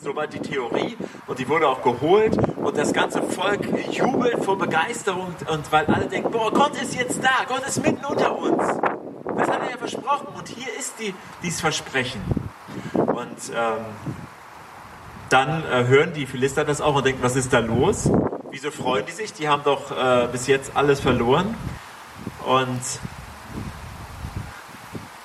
Soweit 0.00 0.32
die 0.32 0.38
Theorie. 0.38 0.96
Und 1.26 1.38
die 1.38 1.48
wurde 1.48 1.68
auch 1.68 1.82
geholt 1.82 2.36
und 2.56 2.76
das 2.76 2.92
ganze 2.92 3.22
Volk 3.22 3.60
jubelt 3.90 4.44
vor 4.44 4.56
Begeisterung 4.56 5.34
und 5.50 5.72
weil 5.72 5.86
alle 5.86 6.06
denken, 6.06 6.30
boah, 6.30 6.52
Gott 6.52 6.80
ist 6.80 6.94
jetzt 6.94 7.22
da, 7.22 7.44
Gott 7.48 7.66
ist 7.66 7.82
mitten 7.82 8.04
unter 8.04 8.36
uns. 8.38 8.62
Das 9.36 9.48
hat 9.48 9.62
er 9.62 9.70
ja 9.70 9.76
versprochen 9.76 10.28
und 10.36 10.48
hier 10.48 10.72
ist 10.78 10.94
die, 11.00 11.14
dieses 11.42 11.60
Versprechen. 11.60 12.20
Und 12.92 13.52
ähm, 13.54 13.84
dann 15.28 15.64
äh, 15.64 15.86
hören 15.86 16.12
die 16.12 16.26
Philister 16.26 16.64
das 16.64 16.80
auch 16.80 16.94
und 16.96 17.06
denken, 17.06 17.22
was 17.22 17.36
ist 17.36 17.52
da 17.52 17.58
los? 17.58 18.10
Wieso 18.50 18.70
freuen 18.70 19.04
die 19.06 19.12
sich? 19.12 19.32
Die 19.34 19.48
haben 19.48 19.62
doch 19.62 19.90
äh, 19.90 20.28
bis 20.32 20.46
jetzt 20.46 20.72
alles 20.74 21.00
verloren. 21.00 21.54
Und 22.46 22.80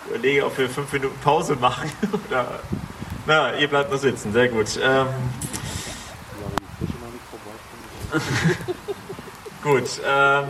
überlege, 0.07 0.45
ob 0.45 0.57
wir 0.57 0.69
fünf 0.69 0.91
Minuten 0.91 1.17
Pause 1.19 1.55
machen. 1.55 1.91
Oder, 2.27 2.59
na, 3.25 3.55
ihr 3.55 3.67
bleibt 3.67 3.89
nur 3.89 3.99
sitzen, 3.99 4.33
sehr 4.33 4.49
gut. 4.49 4.77
Ähm, 4.81 5.07
gut. 9.63 10.01
Ähm, 10.05 10.45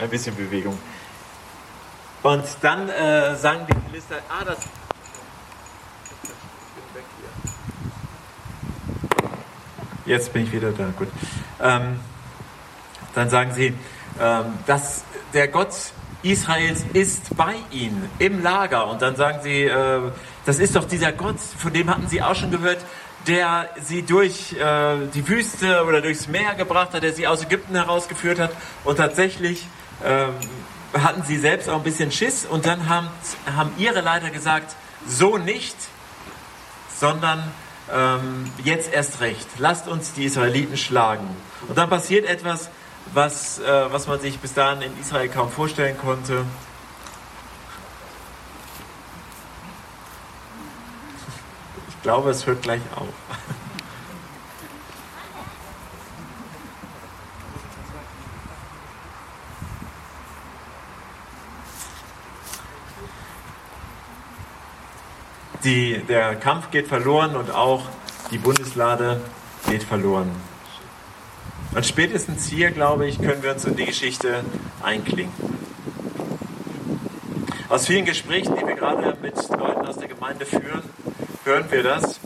ein 0.00 0.10
bisschen 0.10 0.34
Bewegung. 0.34 0.78
Und 2.22 2.44
dann 2.60 2.88
äh, 2.88 3.36
sagen 3.36 3.66
die 3.68 3.90
Philister, 3.90 4.16
ah, 4.28 4.44
das 4.44 4.58
Jetzt 10.12 10.34
bin 10.34 10.44
ich 10.44 10.52
wieder 10.52 10.72
da, 10.72 10.90
gut. 10.94 11.08
Ähm, 11.58 11.98
dann 13.14 13.30
sagen 13.30 13.54
sie, 13.54 13.72
ähm, 14.20 14.44
dass 14.66 15.04
der 15.32 15.48
Gott 15.48 15.72
Israels 16.22 16.84
ist 16.92 17.34
bei 17.34 17.54
ihnen 17.70 18.10
im 18.18 18.42
Lager. 18.42 18.88
Und 18.88 19.00
dann 19.00 19.16
sagen 19.16 19.38
sie, 19.42 19.62
äh, 19.62 20.00
das 20.44 20.58
ist 20.58 20.76
doch 20.76 20.84
dieser 20.84 21.12
Gott, 21.12 21.40
von 21.40 21.72
dem 21.72 21.88
hatten 21.88 22.08
sie 22.08 22.20
auch 22.20 22.34
schon 22.34 22.50
gehört, 22.50 22.84
der 23.26 23.70
sie 23.80 24.02
durch 24.02 24.52
äh, 24.52 24.96
die 25.14 25.26
Wüste 25.26 25.86
oder 25.86 26.02
durchs 26.02 26.28
Meer 26.28 26.56
gebracht 26.56 26.92
hat, 26.92 27.02
der 27.02 27.14
sie 27.14 27.26
aus 27.26 27.44
Ägypten 27.44 27.74
herausgeführt 27.74 28.38
hat. 28.38 28.50
Und 28.84 28.96
tatsächlich 28.96 29.66
ähm, 30.04 30.34
hatten 30.92 31.22
sie 31.22 31.38
selbst 31.38 31.70
auch 31.70 31.78
ein 31.78 31.84
bisschen 31.84 32.12
Schiss. 32.12 32.44
Und 32.44 32.66
dann 32.66 32.86
haben, 32.86 33.08
haben 33.56 33.72
ihre 33.78 34.02
Leiter 34.02 34.28
gesagt, 34.28 34.76
so 35.06 35.38
nicht, 35.38 35.76
sondern 37.00 37.42
ähm, 37.92 38.50
jetzt 38.64 38.92
erst 38.92 39.20
recht. 39.20 39.46
Lasst 39.58 39.88
uns 39.88 40.12
die 40.14 40.24
Israeliten 40.24 40.76
schlagen. 40.76 41.28
Und 41.68 41.76
dann 41.78 41.88
passiert 41.90 42.26
etwas, 42.26 42.70
was, 43.12 43.58
äh, 43.58 43.92
was 43.92 44.06
man 44.06 44.20
sich 44.20 44.38
bis 44.38 44.54
dahin 44.54 44.82
in 44.82 45.00
Israel 45.00 45.28
kaum 45.28 45.50
vorstellen 45.50 45.96
konnte. 45.98 46.44
Ich 51.88 52.02
glaube, 52.02 52.30
es 52.30 52.46
hört 52.46 52.62
gleich 52.62 52.82
auf. 52.96 53.08
Die, 65.64 66.02
der 66.08 66.34
Kampf 66.34 66.70
geht 66.70 66.88
verloren 66.88 67.36
und 67.36 67.52
auch 67.52 67.82
die 68.32 68.38
Bundeslade 68.38 69.20
geht 69.68 69.84
verloren. 69.84 70.30
Und 71.74 71.86
spätestens 71.86 72.46
hier, 72.48 72.72
glaube 72.72 73.06
ich, 73.06 73.20
können 73.20 73.42
wir 73.42 73.52
uns 73.52 73.64
in 73.64 73.76
die 73.76 73.86
Geschichte 73.86 74.44
einklinken. 74.82 75.56
Aus 77.68 77.86
vielen 77.86 78.04
Gesprächen, 78.04 78.56
die 78.60 78.66
wir 78.66 78.74
gerade 78.74 79.16
mit 79.22 79.34
Leuten 79.48 79.86
aus 79.86 79.96
der 79.96 80.08
Gemeinde 80.08 80.44
führen, 80.44 80.82
hören 81.44 81.64
wir 81.70 81.82
das 81.82 82.20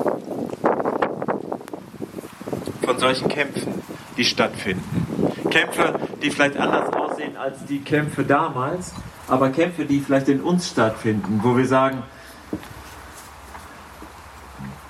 von 2.82 2.98
solchen 2.98 3.28
Kämpfen, 3.28 3.82
die 4.16 4.24
stattfinden. 4.24 5.06
Kämpfe, 5.50 6.00
die 6.22 6.30
vielleicht 6.30 6.56
anders 6.56 6.92
aussehen 6.92 7.36
als 7.36 7.64
die 7.66 7.80
Kämpfe 7.80 8.24
damals, 8.24 8.94
aber 9.28 9.50
Kämpfe, 9.50 9.84
die 9.84 10.00
vielleicht 10.00 10.28
in 10.28 10.40
uns 10.40 10.68
stattfinden, 10.70 11.40
wo 11.42 11.56
wir 11.56 11.66
sagen, 11.66 12.02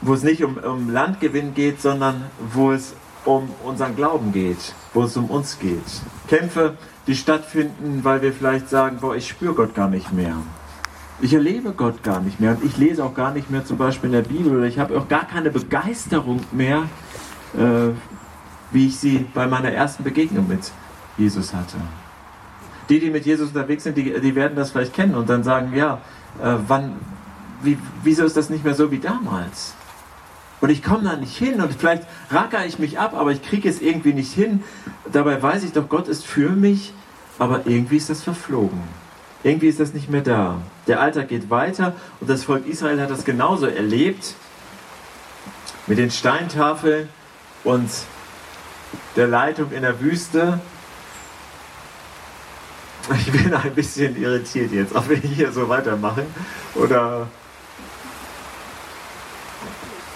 wo 0.07 0.15
es 0.15 0.23
nicht 0.23 0.45
um, 0.45 0.57
um 0.57 0.91
Landgewinn 0.91 1.55
geht, 1.55 1.81
sondern 1.81 2.23
wo 2.53 2.73
es 2.73 2.95
um 3.25 3.51
unseren 3.65 3.97
Glauben 3.97 4.33
geht, 4.33 4.75
wo 4.95 5.03
es 5.03 5.17
um 5.17 5.27
uns 5.27 5.59
geht. 5.59 5.83
Kämpfe, 6.29 6.77
die 7.09 7.17
stattfinden, 7.17 8.01
weil 8.05 8.23
wir 8.23 8.33
vielleicht 8.33 8.69
sagen, 8.69 8.99
boah, 9.01 9.17
ich 9.17 9.29
spüre 9.29 9.55
Gott 9.55 9.75
gar 9.75 9.89
nicht 9.89 10.13
mehr. 10.13 10.37
Ich 11.21 11.35
erlebe 11.35 11.73
Gott 11.73 12.03
gar 12.05 12.21
nicht 12.21 12.41
mehr 12.41 12.53
und 12.53 12.65
ich 12.65 12.77
lese 12.77 13.03
auch 13.03 13.15
gar 13.15 13.33
nicht 13.33 13.51
mehr 13.51 13.65
zum 13.65 13.79
Beispiel 13.79 14.09
in 14.09 14.13
der 14.13 14.29
Bibel 14.29 14.57
oder 14.57 14.67
ich 14.67 14.79
habe 14.79 14.97
auch 14.97 15.09
gar 15.09 15.27
keine 15.27 15.51
Begeisterung 15.51 16.41
mehr, 16.53 16.85
äh, 17.55 17.91
wie 18.71 18.87
ich 18.87 18.99
sie 18.99 19.27
bei 19.35 19.47
meiner 19.47 19.73
ersten 19.73 20.05
Begegnung 20.05 20.47
mit 20.47 20.71
Jesus 21.17 21.53
hatte. 21.53 21.79
Die, 22.89 23.01
die 23.01 23.11
mit 23.11 23.27
Jesus 23.27 23.49
unterwegs 23.49 23.85
sind, 23.85 23.97
die, 23.97 24.21
die 24.21 24.35
werden 24.35 24.55
das 24.55 24.71
vielleicht 24.71 24.95
kennen 24.95 25.15
und 25.17 25.29
dann 25.29 25.43
sagen, 25.43 25.75
ja, 25.75 25.95
äh, 26.41 26.55
wann, 26.69 26.97
wie, 27.63 27.79
wieso 28.05 28.25
ist 28.25 28.37
das 28.37 28.51
nicht 28.51 28.63
mehr 28.63 28.75
so 28.75 28.91
wie 28.93 28.99
damals? 28.99 29.75
Und 30.67 30.73
ich 30.73 30.83
komme 30.83 31.09
da 31.09 31.15
nicht 31.15 31.37
hin 31.37 31.61
und 31.61 31.73
vielleicht 31.73 32.03
racker 32.29 32.67
ich 32.67 32.81
mich 32.81 32.99
ab, 32.99 33.15
aber 33.15 33.31
ich 33.31 33.41
kriege 33.41 33.69
es 33.69 33.81
irgendwie 33.81 34.13
nicht 34.13 34.33
hin. 34.33 34.65
Dabei 35.13 35.41
weiß 35.41 35.63
ich 35.63 35.71
doch, 35.71 35.89
Gott 35.89 36.09
ist 36.09 36.27
für 36.27 36.49
mich, 36.49 36.93
aber 37.39 37.67
irgendwie 37.67 37.99
ist 37.99 38.11
das 38.11 38.25
verflogen. 38.25 38.81
Irgendwie 39.45 39.69
ist 39.69 39.79
das 39.79 39.95
nicht 39.95 40.11
mehr 40.11 40.23
da. 40.23 40.61
Der 40.89 41.01
Alltag 41.01 41.29
geht 41.29 41.51
weiter 41.51 41.95
und 42.21 42.29
das 42.29 42.43
Volk 42.43 42.67
Israel 42.67 43.01
hat 43.01 43.11
das 43.11 43.25
genauso 43.25 43.67
erlebt 43.67 44.35
mit 45.87 45.99
den 45.99 46.11
Steintafeln 46.11 47.11
und 47.63 47.89
der 49.15 49.29
Leitung 49.29 49.71
in 49.71 49.83
der 49.83 50.01
Wüste. 50.01 50.59
Ich 53.21 53.31
bin 53.31 53.55
ein 53.55 53.73
bisschen 53.73 54.21
irritiert 54.21 54.73
jetzt, 54.73 54.97
ob 54.97 55.09
wir 55.09 55.17
hier 55.17 55.53
so 55.53 55.69
weitermachen 55.69 56.27
oder. 56.75 57.29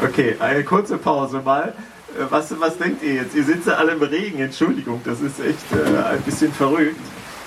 Okay, 0.03 0.37
eine 0.39 0.65
kurze 0.65 0.97
Pause 0.97 1.43
mal. 1.45 1.75
Was, 2.31 2.59
was 2.59 2.79
denkt 2.79 3.03
ihr 3.03 3.15
jetzt? 3.15 3.35
Ihr 3.35 3.45
sitzt 3.45 3.69
alle 3.69 3.93
im 3.93 4.03
Regen, 4.03 4.41
Entschuldigung, 4.41 5.01
das 5.05 5.21
ist 5.21 5.39
echt 5.41 5.73
äh, 5.73 6.03
ein 6.03 6.23
bisschen 6.23 6.53
verrückt. 6.53 6.97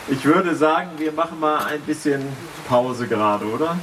Ich 0.07 0.23
würde 0.23 0.55
sagen, 0.55 0.91
wir 0.97 1.11
machen 1.11 1.39
mal 1.39 1.65
ein 1.65 1.81
bisschen 1.81 2.21
Pause 2.69 3.07
gerade, 3.07 3.45
oder? 3.45 3.77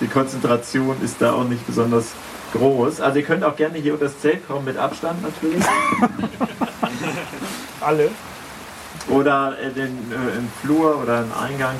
Die 0.00 0.08
Konzentration 0.08 0.96
ist 1.02 1.16
da 1.20 1.32
auch 1.32 1.44
nicht 1.44 1.66
besonders 1.66 2.12
groß. 2.52 3.00
Also 3.00 3.18
ihr 3.18 3.24
könnt 3.24 3.44
auch 3.44 3.56
gerne 3.56 3.78
hier 3.78 3.94
unter 3.94 4.06
das 4.06 4.20
Zelt 4.20 4.46
kommen, 4.46 4.64
mit 4.64 4.76
Abstand 4.76 5.22
natürlich. 5.22 5.64
Alle. 7.80 8.10
Oder 9.08 9.56
in 9.60 9.74
den 9.74 10.12
äh, 10.12 10.38
im 10.38 10.50
Flur 10.60 11.00
oder 11.00 11.20
im 11.22 11.32
Eingang. 11.32 11.76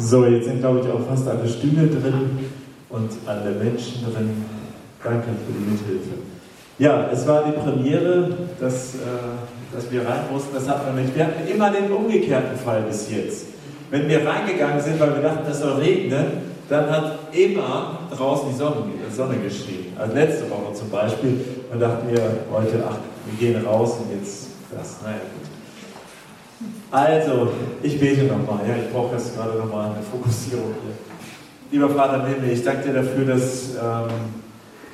So, 0.00 0.24
jetzt 0.24 0.46
sind 0.46 0.60
glaube 0.60 0.80
ich 0.80 0.90
auch 0.90 1.06
fast 1.06 1.28
alle 1.28 1.46
Stühle 1.46 1.86
drin 1.86 2.38
und 2.88 3.10
alle 3.26 3.50
Menschen 3.50 4.02
drin. 4.02 4.44
Danke 5.04 5.26
für 5.46 5.52
die 5.52 5.70
Mithilfe. 5.70 6.14
Ja, 6.78 7.10
es 7.12 7.26
war 7.28 7.44
die 7.44 7.52
Premiere, 7.52 8.30
dass, 8.58 8.94
äh, 8.94 8.98
dass 9.74 9.90
wir 9.92 10.00
rein 10.00 10.22
mussten. 10.32 10.54
Das 10.54 10.66
hat 10.66 10.86
man 10.86 11.02
nicht. 11.02 11.14
Wir 11.14 11.26
hatten 11.26 11.46
immer 11.46 11.70
den 11.70 11.92
umgekehrten 11.92 12.56
Fall 12.56 12.82
bis 12.82 13.10
jetzt. 13.10 13.46
Wenn 13.90 14.08
wir 14.08 14.26
reingegangen 14.26 14.80
sind, 14.80 14.98
weil 14.98 15.14
wir 15.14 15.22
dachten, 15.22 15.50
es 15.50 15.60
soll 15.60 15.72
regnen, 15.72 16.26
dann 16.70 16.88
hat 16.88 17.18
immer 17.32 17.98
draußen 18.16 18.48
die 18.50 18.56
Sonne, 18.56 18.76
die 18.86 19.14
Sonne 19.14 19.36
geschrieben. 19.36 19.92
Also 19.98 20.14
letzte 20.14 20.48
Woche 20.48 20.72
zum 20.72 20.88
Beispiel. 20.88 21.44
Dann 21.70 21.80
dachten 21.80 22.08
wir 22.08 22.22
heute, 22.50 22.82
ach, 22.88 22.96
wir 23.26 23.38
gehen 23.38 23.62
raus 23.66 23.98
und 24.00 24.18
jetzt 24.18 24.48
das. 24.74 25.02
Naja. 25.02 25.39
Also, 26.90 27.48
ich 27.82 28.00
bete 28.00 28.24
nochmal. 28.24 28.66
Ja, 28.68 28.74
ich 28.76 28.92
brauche 28.92 29.14
jetzt 29.14 29.36
gerade 29.36 29.58
nochmal 29.58 29.92
eine 29.92 30.02
Fokussierung 30.02 30.74
hier. 30.82 30.94
Lieber 31.72 31.88
Vater 31.94 32.26
im 32.26 32.34
Himmel, 32.34 32.50
ich 32.52 32.64
danke 32.64 32.88
dir 32.88 32.94
dafür, 32.94 33.24
dass. 33.24 33.70
Ähm, 33.74 34.10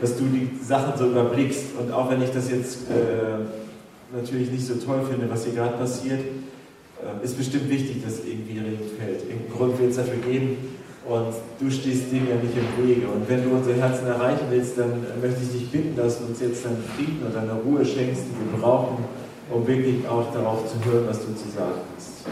dass 0.01 0.17
du 0.17 0.25
die 0.25 0.51
Sachen 0.63 0.97
so 0.97 1.07
überblickst. 1.07 1.77
Und 1.79 1.93
auch 1.93 2.11
wenn 2.11 2.23
ich 2.23 2.31
das 2.31 2.51
jetzt 2.51 2.91
äh, 2.91 4.15
natürlich 4.15 4.51
nicht 4.51 4.67
so 4.67 4.75
toll 4.75 5.01
finde, 5.09 5.31
was 5.31 5.45
hier 5.45 5.55
gerade 5.55 5.77
passiert, 5.77 6.21
äh, 6.21 7.25
ist 7.25 7.37
bestimmt 7.37 7.69
wichtig, 7.71 8.05
dass 8.05 8.25
irgendwie 8.25 8.59
Regen 8.59 8.91
fällt. 8.99 9.23
Irgendeinen 9.23 9.57
Grund 9.57 9.79
wird 9.79 9.91
es 9.91 9.97
dafür 9.97 10.19
geben. 10.19 10.59
Und 11.07 11.35
du 11.61 11.71
stehst 11.71 12.11
dem 12.11 12.29
ja 12.29 12.35
nicht 12.35 12.55
im 12.57 12.85
Wege. 12.85 13.07
Und 13.07 13.29
wenn 13.29 13.45
du 13.45 13.51
unsere 13.51 13.77
Herzen 13.81 14.07
erreichen 14.07 14.47
willst, 14.51 14.77
dann 14.77 15.07
möchte 15.23 15.41
ich 15.43 15.61
dich 15.61 15.71
bitten, 15.71 15.97
dass 15.97 16.19
du 16.19 16.27
uns 16.27 16.41
jetzt 16.41 16.65
deinen 16.65 16.83
Frieden 16.97 17.23
und 17.25 17.35
deine 17.35 17.53
Ruhe 17.53 17.85
schenkst, 17.85 18.23
die 18.27 18.53
wir 18.53 18.61
brauchen, 18.61 19.05
um 19.51 19.67
wirklich 19.67 20.07
auch 20.09 20.33
darauf 20.33 20.67
zu 20.67 20.91
hören, 20.91 21.07
was 21.09 21.21
du 21.21 21.35
zu 21.35 21.49
sagen 21.49 21.81
hast. 21.97 22.27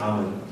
Amen. 0.00 0.46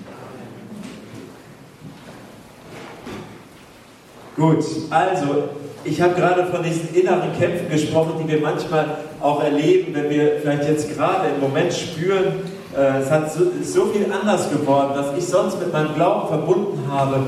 Gut, 4.37 4.65
also 4.91 5.45
ich 5.85 6.01
habe 6.01 6.15
gerade 6.15 6.47
von 6.47 6.63
diesen 6.63 6.95
inneren 6.95 7.33
Kämpfen 7.39 7.69
gesprochen, 7.69 8.15
die 8.21 8.33
wir 8.33 8.41
manchmal 8.41 8.97
auch 9.21 9.43
erleben, 9.43 9.95
wenn 9.95 10.11
wir 10.11 10.41
vielleicht 10.41 10.69
jetzt 10.69 10.95
gerade 10.95 11.29
im 11.29 11.41
Moment 11.41 11.73
spüren, 11.73 12.43
äh, 12.77 13.01
es 13.01 13.11
hat 13.11 13.33
so, 13.33 13.45
ist 13.61 13.73
so 13.73 13.87
viel 13.87 14.07
anders 14.13 14.51
geworden, 14.51 14.91
was 14.95 15.17
ich 15.17 15.25
sonst 15.25 15.61
mit 15.61 15.73
meinem 15.73 15.95
Glauben 15.95 16.27
verbunden 16.29 16.81
habe. 16.91 17.21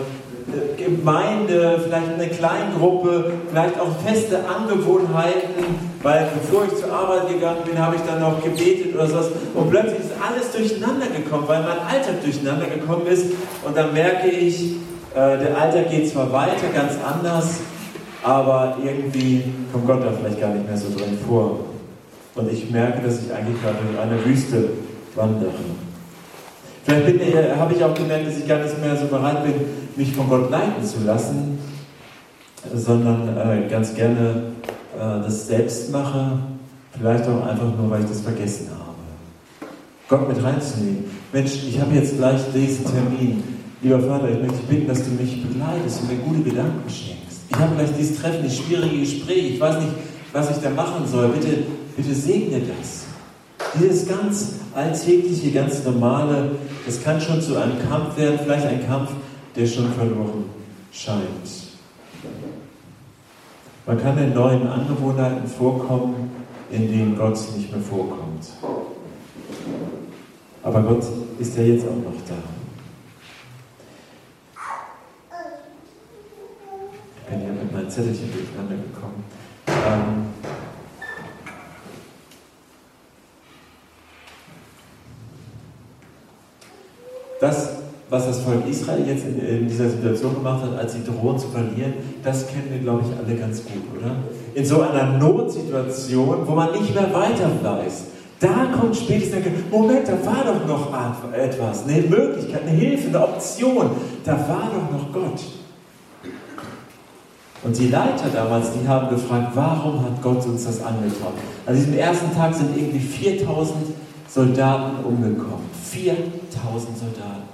Gemeinde, 0.76 1.80
vielleicht 1.84 2.14
eine 2.14 2.28
Kleingruppe, 2.28 3.32
vielleicht 3.50 3.80
auch 3.80 3.88
feste 4.06 4.38
Angewohnheiten, 4.48 5.64
weil 6.02 6.28
bevor 6.34 6.64
ich 6.66 6.76
zur 6.76 6.92
Arbeit 6.92 7.28
gegangen 7.28 7.60
bin, 7.64 7.78
habe 7.78 7.96
ich 7.96 8.02
dann 8.02 8.20
noch 8.20 8.42
gebetet 8.42 8.94
oder 8.94 9.08
sowas. 9.08 9.26
Und 9.54 9.70
plötzlich 9.70 9.98
ist 9.98 10.12
alles 10.22 10.52
durcheinander 10.52 11.06
gekommen, 11.06 11.44
weil 11.46 11.62
mein 11.62 11.78
Alltag 11.78 12.22
durcheinander 12.22 12.66
gekommen 12.66 13.06
ist. 13.08 13.26
Und 13.64 13.76
dann 13.76 13.92
merke 13.92 14.28
ich, 14.28 14.76
äh, 15.14 15.38
der 15.38 15.58
Alltag 15.60 15.90
geht 15.90 16.08
zwar 16.10 16.32
weiter, 16.32 16.68
ganz 16.72 16.92
anders, 17.04 17.60
aber 18.22 18.76
irgendwie 18.84 19.44
kommt 19.72 19.86
Gott 19.86 20.04
da 20.04 20.12
vielleicht 20.12 20.40
gar 20.40 20.50
nicht 20.50 20.68
mehr 20.68 20.76
so 20.76 20.88
drin 20.96 21.18
vor. 21.26 21.60
Und 22.36 22.52
ich 22.52 22.70
merke, 22.70 23.02
dass 23.02 23.22
ich 23.22 23.32
eigentlich 23.32 23.60
gerade 23.62 23.78
in 23.90 23.98
einer 23.98 24.24
Wüste 24.24 24.68
wandere. 25.16 25.52
Vielleicht 26.86 27.20
äh, 27.20 27.56
habe 27.56 27.74
ich 27.74 27.82
auch 27.82 27.94
gemerkt, 27.94 28.28
dass 28.28 28.38
ich 28.38 28.46
gar 28.46 28.60
nicht 28.60 28.80
mehr 28.80 28.96
so 28.96 29.06
bereit 29.06 29.42
bin, 29.42 29.54
mich 29.96 30.14
von 30.14 30.28
Gott 30.28 30.50
leiten 30.52 30.84
zu 30.84 31.04
lassen, 31.04 31.58
sondern 32.72 33.28
äh, 33.36 33.68
ganz 33.68 33.92
gerne 33.92 34.52
äh, 34.94 34.98
das 34.98 35.48
selbst 35.48 35.90
mache, 35.90 36.38
vielleicht 36.96 37.24
auch 37.26 37.44
einfach 37.44 37.76
nur, 37.76 37.90
weil 37.90 38.02
ich 38.02 38.08
das 38.08 38.20
vergessen 38.20 38.68
habe. 38.70 38.86
Gott 40.08 40.28
mit 40.28 40.40
reinzunehmen. 40.40 41.04
Mensch, 41.32 41.54
ich 41.68 41.80
habe 41.80 41.92
jetzt 41.92 42.16
gleich 42.16 42.40
diesen 42.54 42.84
Termin. 42.84 43.42
Lieber 43.82 43.98
Vater, 43.98 44.28
ich 44.30 44.40
möchte 44.40 44.58
dich 44.58 44.66
bitten, 44.66 44.86
dass 44.86 45.02
du 45.02 45.10
mich 45.10 45.42
begleitest 45.42 46.02
und 46.02 46.08
mir 46.08 46.18
gute 46.18 46.48
Gedanken 46.48 46.88
schenkst. 46.88 47.40
Ich 47.48 47.56
habe 47.56 47.74
gleich 47.74 47.90
dieses 47.98 48.20
Treffen, 48.20 48.44
dieses 48.44 48.58
schwierige 48.58 49.00
Gespräch. 49.00 49.54
Ich 49.54 49.60
weiß 49.60 49.80
nicht, 49.80 49.92
was 50.32 50.50
ich 50.52 50.62
da 50.62 50.70
machen 50.70 51.04
soll. 51.04 51.30
Bitte, 51.30 51.64
bitte 51.96 52.14
segne 52.14 52.60
das. 52.60 53.06
Dieses 53.78 54.08
ganz 54.08 54.54
alltägliche, 54.74 55.52
ganz 55.52 55.84
normale, 55.84 56.52
das 56.84 57.02
kann 57.02 57.20
schon 57.20 57.40
zu 57.40 57.56
einem 57.56 57.78
Kampf 57.88 58.16
werden, 58.16 58.38
vielleicht 58.42 58.66
ein 58.66 58.86
Kampf, 58.86 59.10
der 59.54 59.66
schon 59.66 59.92
verloren 59.92 60.44
scheint. 60.92 61.66
Man 63.86 64.02
kann 64.02 64.18
in 64.18 64.34
neuen 64.34 64.66
Angewohnheiten 64.66 65.46
vorkommen, 65.46 66.30
in 66.70 66.88
denen 66.88 67.16
Gott 67.16 67.38
nicht 67.56 67.70
mehr 67.70 67.80
vorkommt. 67.80 68.46
Aber 70.62 70.82
Gott 70.82 71.04
ist 71.38 71.56
ja 71.56 71.62
jetzt 71.62 71.86
auch 71.86 71.96
noch 71.96 72.20
da. 72.26 72.34
bin 77.30 77.40
hier 77.40 77.52
mit 77.52 77.72
meinen 77.72 77.90
Zettelchen 77.90 78.30
durcheinander 78.32 78.76
gekommen. 78.76 79.24
Ähm, 79.68 80.35
das, 87.40 87.70
was 88.08 88.26
das 88.26 88.40
Volk 88.40 88.66
Israel 88.68 89.06
jetzt 89.06 89.24
in, 89.24 89.38
in, 89.38 89.68
dieser 89.68 89.88
Situation 89.88 90.34
gemacht 90.34 90.62
hat, 90.62 90.78
als 90.78 90.92
sie 90.92 91.04
drohen 91.04 91.38
zu 91.38 91.48
verlieren, 91.48 91.94
das 92.22 92.46
kennen 92.46 92.68
wir, 92.70 92.78
glaube 92.78 93.02
ich, 93.02 93.18
alle 93.18 93.36
ganz 93.36 93.62
gut, 93.64 93.82
oder? 93.98 94.12
In 94.54 94.64
so 94.64 94.80
einer 94.80 95.18
Notsituation, 95.18 96.46
wo 96.46 96.52
man 96.52 96.72
nicht 96.72 96.94
mehr 96.94 97.12
weiter 97.12 97.50
weiß, 97.62 98.04
da 98.38 98.66
kommt 98.78 98.94
spätestens 98.96 99.44
der 99.44 99.52
Moment, 99.70 100.06
da 100.06 100.12
war 100.26 100.44
doch 100.44 100.66
noch 100.66 100.92
etwas, 101.32 101.84
eine 101.84 102.02
Möglichkeit, 102.02 102.62
eine 102.66 102.76
Hilfe, 102.76 103.08
eine 103.08 103.22
Option. 103.22 103.90
Da 104.24 104.32
war 104.32 104.70
doch 104.74 104.92
noch 104.92 105.12
Gott. 105.12 105.40
Und 107.64 107.78
die 107.78 107.88
Leiter 107.88 108.28
damals, 108.32 108.68
die 108.72 108.86
haben 108.86 109.08
gefragt, 109.08 109.52
warum 109.54 110.02
hat 110.02 110.22
Gott 110.22 110.44
uns 110.46 110.64
das 110.64 110.82
angetan? 110.82 111.32
An 111.64 111.74
diesem 111.74 111.96
ersten 111.96 112.32
Tag 112.34 112.54
sind 112.54 112.76
irgendwie 112.76 113.00
4000 113.00 113.74
Soldaten 114.36 115.02
umgekommen. 115.02 115.64
4000 115.82 116.98
Soldaten. 116.98 117.48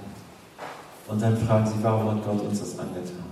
Und 1.07 1.21
dann 1.21 1.37
fragen 1.37 1.65
sie, 1.65 1.75
warum 1.81 2.11
hat 2.11 2.25
Gott 2.25 2.41
uns 2.41 2.59
das 2.59 2.77
angetan? 2.77 3.23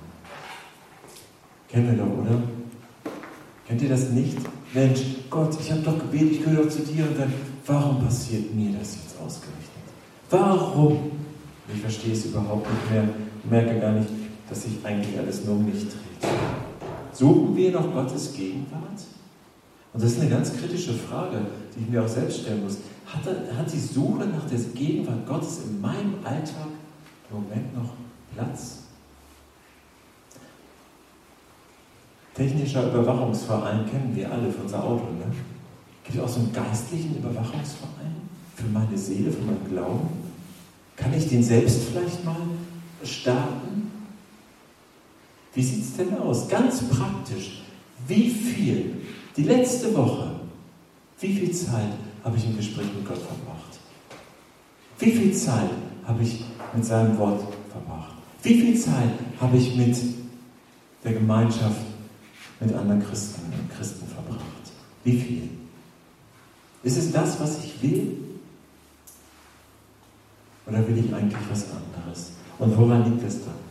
Kennen 1.68 1.92
wir 1.92 1.98
doch, 1.98 2.18
oder? 2.18 2.42
Kennt 3.68 3.82
ihr 3.82 3.90
das 3.90 4.10
nicht? 4.12 4.38
Mensch, 4.74 5.02
Gott, 5.30 5.54
ich 5.60 5.70
habe 5.70 5.82
doch 5.82 6.00
gebetet, 6.00 6.32
ich 6.32 6.44
gehöre 6.46 6.64
doch 6.64 6.72
zu 6.72 6.80
dir 6.80 7.04
und 7.04 7.20
dann, 7.20 7.34
warum 7.66 8.02
passiert 8.02 8.56
mir 8.56 8.72
das 8.80 8.96
jetzt 8.96 9.20
ausgerechnet? 9.20 9.84
Warum? 10.30 11.12
Ich 11.74 11.82
verstehe 11.82 12.14
es 12.14 12.28
überhaupt 12.28 12.66
nicht 12.70 12.92
mehr, 12.92 13.04
merke 13.50 13.82
gar 13.82 13.92
nicht, 13.92 14.08
dass 14.48 14.64
sich 14.64 14.74
eigentlich 14.82 15.20
alles 15.20 15.44
nur 15.44 15.56
um 15.56 15.66
mich 15.66 15.90
dreht. 15.90 16.32
Suchen 17.12 17.54
wir 17.54 17.72
noch 17.72 17.94
Gottes 17.94 18.34
Gegenwart? 18.34 19.02
Und 19.92 20.02
das 20.02 20.14
ist 20.14 20.22
eine 20.22 20.30
ganz 20.30 20.56
kritische 20.56 20.94
Frage, 20.94 21.38
die 21.76 21.84
ich 21.84 21.90
mir 21.90 22.02
auch 22.02 22.08
selbst 22.08 22.44
stellen 22.44 22.64
muss. 22.64 22.78
Hat, 23.14 23.26
hat 23.58 23.74
die 23.74 23.80
Suche 23.80 24.26
nach 24.26 24.48
der 24.50 24.60
Gegenwart 24.60 25.28
Gottes 25.28 25.60
in 25.66 25.82
meinem 25.82 26.16
Alltag 26.24 26.68
im 27.30 27.42
Moment 27.44 27.76
noch 27.76 27.90
Platz? 28.34 28.78
Technischer 32.34 32.88
Überwachungsverein 32.88 33.86
kennen 33.90 34.16
wir 34.16 34.32
alle 34.32 34.50
für 34.50 34.62
unser 34.62 34.84
Auto. 34.84 35.04
Ne? 35.04 35.26
Gibt 36.06 36.18
es 36.18 36.24
auch 36.24 36.30
so 36.30 36.40
einen 36.40 36.54
geistlichen 36.54 37.18
Überwachungsverein 37.18 38.16
für 38.56 38.68
meine 38.68 38.98
Seele, 38.98 39.32
für 39.32 39.42
meinen 39.42 39.68
Glauben? 39.70 40.10
Kann 40.96 41.14
ich 41.14 41.28
den 41.28 41.44
selbst 41.44 41.82
vielleicht 41.90 42.24
mal 42.24 42.38
starten? 43.04 43.92
Wie 45.54 45.64
sieht 45.64 45.84
es 45.84 45.98
denn 45.98 46.18
aus? 46.18 46.48
Ganz 46.48 46.82
praktisch. 46.88 47.64
Wie 48.08 48.30
viel, 48.30 49.02
die 49.36 49.44
letzte 49.44 49.94
Woche, 49.96 50.32
wie 51.20 51.34
viel 51.34 51.52
Zeit 51.52 51.94
habe 52.24 52.38
ich 52.38 52.46
im 52.46 52.58
Gespräch 52.58 52.88
mit 52.96 53.08
Gott 53.08 53.18
verbracht? 53.18 53.80
Wie 55.00 55.12
viel 55.12 55.34
Zeit 55.34 55.70
habe 56.06 56.24
ich 56.24 56.44
mit 56.76 56.86
seinem 56.86 57.18
Wort 57.18 57.42
verbracht? 57.72 58.14
Wie 58.44 58.60
viel 58.60 58.78
Zeit 58.80 59.12
habe 59.40 59.58
ich 59.58 59.76
mit 59.76 59.96
der 61.04 61.14
Gemeinschaft 61.14 61.82
mit 62.60 62.74
anderen 62.74 63.04
Christen 63.04 63.42
und 63.52 63.76
Christen 63.76 64.08
verbracht? 64.08 64.46
Wie 65.04 65.20
viel? 65.20 65.50
Ist 66.84 66.98
es 66.98 67.12
das, 67.12 67.40
was 67.40 67.64
ich 67.64 67.82
will? 67.82 68.18
Oder 70.68 70.88
will 70.88 70.98
ich 70.98 71.14
eigentlich 71.14 71.42
was 71.50 71.66
anderes? 71.66 72.34
Und 72.60 72.78
woran 72.78 73.12
liegt 73.12 73.28
es 73.28 73.44
dann? 73.44 73.62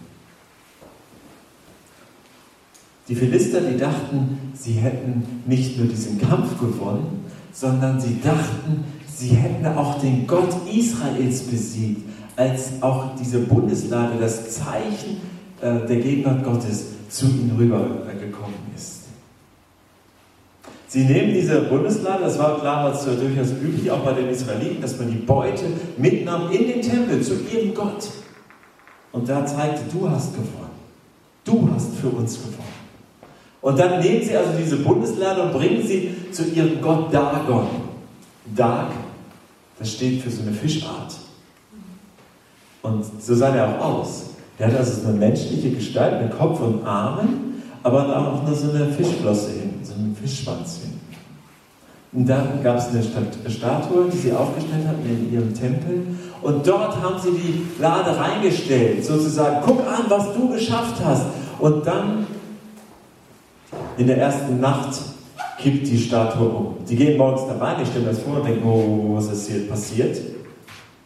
Die 3.08 3.14
Philister, 3.14 3.60
die 3.60 3.76
dachten, 3.76 4.52
sie 4.54 4.74
hätten 4.74 5.42
nicht 5.46 5.76
nur 5.76 5.86
diesen 5.86 6.18
Kampf 6.20 6.58
gewonnen, 6.60 7.19
sondern 7.52 8.00
sie 8.00 8.20
dachten, 8.20 8.84
sie 9.12 9.28
hätten 9.28 9.66
auch 9.66 10.00
den 10.00 10.26
Gott 10.26 10.54
Israels 10.72 11.42
besiegt, 11.42 12.02
als 12.36 12.82
auch 12.82 13.16
diese 13.20 13.40
Bundeslade 13.40 14.18
das 14.18 14.50
Zeichen 14.50 15.20
äh, 15.60 15.86
der 15.86 15.96
Gegenwart 15.96 16.42
Gottes 16.44 16.86
zu 17.08 17.26
ihnen 17.26 17.54
rübergekommen 17.56 18.54
ist. 18.74 19.00
Sie 20.88 21.04
nehmen 21.04 21.32
diese 21.32 21.60
Bundeslade, 21.62 22.24
das 22.24 22.38
war 22.38 22.60
damals 22.62 23.04
durchaus 23.04 23.52
üblich, 23.62 23.90
auch 23.90 24.00
bei 24.00 24.12
den 24.12 24.28
Israeliten, 24.28 24.80
dass 24.80 24.98
man 24.98 25.08
die 25.08 25.18
Beute 25.18 25.64
mitnahm 25.96 26.50
in 26.50 26.66
den 26.66 26.82
Tempel 26.82 27.22
zu 27.22 27.34
ihrem 27.52 27.74
Gott. 27.74 28.08
Und 29.12 29.28
da 29.28 29.46
zeigte, 29.46 29.82
du 29.92 30.08
hast 30.10 30.32
gewonnen. 30.32 30.70
Du 31.44 31.68
hast 31.72 31.94
für 31.96 32.08
uns 32.08 32.38
gewonnen. 32.38 32.69
Und 33.62 33.78
dann 33.78 34.00
nehmen 34.00 34.22
sie 34.22 34.36
also 34.36 34.50
diese 34.58 34.76
Bundeslade 34.76 35.42
und 35.42 35.52
bringen 35.52 35.86
sie 35.86 36.14
zu 36.32 36.44
ihrem 36.44 36.80
Gott 36.80 37.12
Dagon. 37.12 37.66
Dag, 38.56 38.86
das 39.78 39.92
steht 39.92 40.22
für 40.22 40.30
so 40.30 40.42
eine 40.42 40.52
Fischart. 40.52 41.14
Und 42.82 43.04
so 43.20 43.34
sah 43.34 43.50
der 43.50 43.68
auch 43.68 43.84
aus. 43.84 44.30
Der 44.58 44.68
hat 44.68 44.76
also 44.76 45.02
so 45.02 45.08
eine 45.08 45.18
menschliche 45.18 45.70
Gestalt 45.70 46.22
mit 46.22 46.36
Kopf 46.36 46.60
und 46.60 46.84
Armen, 46.84 47.62
aber 47.82 48.16
auch 48.16 48.46
nur 48.46 48.54
so 48.54 48.70
eine 48.70 48.86
Fischflosse 48.92 49.50
hin, 49.50 49.74
so 49.82 49.94
einen 49.94 50.16
Fischschwanz 50.20 50.80
hin. 50.82 51.00
Und 52.12 52.26
dann 52.28 52.62
gab 52.62 52.78
es 52.78 52.88
eine 52.88 53.02
Statue, 53.02 54.08
die 54.12 54.16
sie 54.16 54.32
aufgestellt 54.32 54.86
hatten 54.88 55.08
in 55.08 55.32
ihrem 55.32 55.54
Tempel. 55.54 56.06
Und 56.42 56.66
dort 56.66 57.00
haben 57.00 57.20
sie 57.20 57.30
die 57.30 57.80
Lade 57.80 58.18
reingestellt, 58.18 59.04
sozusagen, 59.04 59.58
guck 59.64 59.80
an, 59.86 60.06
was 60.08 60.32
du 60.34 60.48
geschafft 60.48 60.96
hast. 61.04 61.26
Und 61.60 61.86
dann 61.86 62.26
in 64.00 64.06
der 64.06 64.16
ersten 64.16 64.60
Nacht 64.60 64.98
kippt 65.58 65.86
die 65.86 65.98
Statue 65.98 66.48
um. 66.48 66.76
Sie 66.86 66.96
gehen 66.96 67.18
morgens 67.18 67.42
da 67.46 67.62
rein, 67.62 67.82
ich 67.82 67.88
stelle 67.88 68.06
mir 68.06 68.12
das 68.12 68.20
vor 68.20 68.36
und 68.36 68.46
denke, 68.46 68.66
oh, 68.66 69.14
was 69.14 69.30
ist 69.30 69.50
hier 69.50 69.68
passiert? 69.68 70.18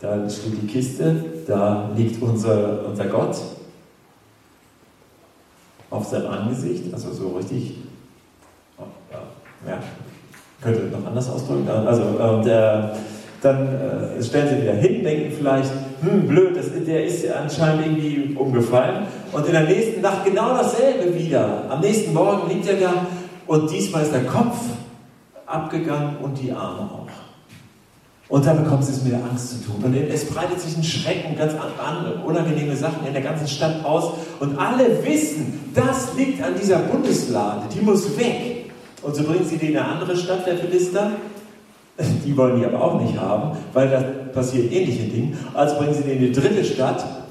Da 0.01 0.31
steht 0.31 0.63
die 0.63 0.67
Kiste, 0.69 1.25
da 1.47 1.91
liegt 1.97 2.23
unser, 2.23 2.87
unser 2.87 3.07
Gott 3.07 3.37
auf 5.91 6.07
seinem 6.07 6.29
Angesicht, 6.29 6.85
also 6.93 7.13
so 7.13 7.29
richtig, 7.31 7.79
ja, 9.67 9.79
könnte 10.61 10.83
noch 10.97 11.05
anders 11.05 11.29
ausdrücken. 11.31 11.69
Also, 11.69 12.03
und, 12.03 12.47
äh, 12.47 12.83
dann 13.43 13.69
äh, 13.69 14.23
stellen 14.23 14.49
sie 14.49 14.63
wieder 14.63 14.75
hin, 14.75 15.03
denken 15.03 15.33
vielleicht, 15.37 15.71
hm, 16.01 16.29
blöd, 16.29 16.57
das, 16.57 16.67
der 16.87 17.05
ist 17.05 17.29
anscheinend 17.31 17.87
irgendwie 17.87 18.35
umgefallen. 18.37 19.07
Und 19.35 19.47
in 19.47 19.53
der 19.53 19.65
nächsten 19.65 20.01
Nacht 20.01 20.25
genau 20.25 20.55
dasselbe 20.55 21.19
wieder. 21.19 21.65
Am 21.69 21.81
nächsten 21.81 22.15
Morgen 22.15 22.49
liegt 22.49 22.69
er 22.69 22.77
da 22.77 23.07
und 23.49 23.69
diesmal 23.71 24.03
ist 24.03 24.13
der 24.13 24.25
Kopf 24.25 24.57
abgegangen 25.45 26.19
und 26.23 26.41
die 26.41 26.53
Arme 26.53 26.83
auch. 26.83 27.09
Und 28.29 28.47
dann 28.47 28.63
bekommt 28.63 28.85
es 28.85 29.03
mit 29.03 29.13
der 29.13 29.23
Angst 29.23 29.51
zu 29.51 29.67
tun. 29.67 29.83
Und 29.85 29.95
es 29.95 30.25
breitet 30.27 30.61
sich 30.61 30.77
ein 30.77 30.85
Schrecken, 30.85 31.37
ganz 31.37 31.53
an, 31.53 32.23
unangenehme 32.25 32.75
Sachen 32.75 33.07
in 33.07 33.13
der 33.13 33.23
ganzen 33.23 33.47
Stadt 33.47 33.85
aus. 33.85 34.13
Und 34.41 34.57
alle 34.59 35.05
wissen, 35.05 35.73
das 35.75 36.15
liegt 36.17 36.43
an 36.43 36.55
dieser 36.61 36.79
Bundeslade, 36.79 37.65
die 37.75 37.85
muss 37.85 38.17
weg. 38.17 38.71
Und 39.03 39.15
so 39.15 39.25
bringen 39.25 39.45
sie 39.45 39.59
die 39.59 39.73
in 39.73 39.77
eine 39.77 39.89
andere 39.89 40.17
Stadt 40.17 40.47
der 40.47 40.57
Philister. 40.57 41.11
Die 42.25 42.37
wollen 42.37 42.59
die 42.59 42.67
aber 42.67 42.83
auch 42.83 43.01
nicht 43.01 43.19
haben, 43.19 43.59
weil 43.73 43.91
da 43.91 44.01
passieren 44.33 44.71
ähnliche 44.73 45.05
Dinge. 45.05 45.37
Also 45.53 45.77
bringen 45.77 45.95
sie 45.95 46.03
die 46.03 46.13
in 46.13 46.21
die 46.21 46.33
dritte 46.33 46.65
Stadt. 46.65 47.24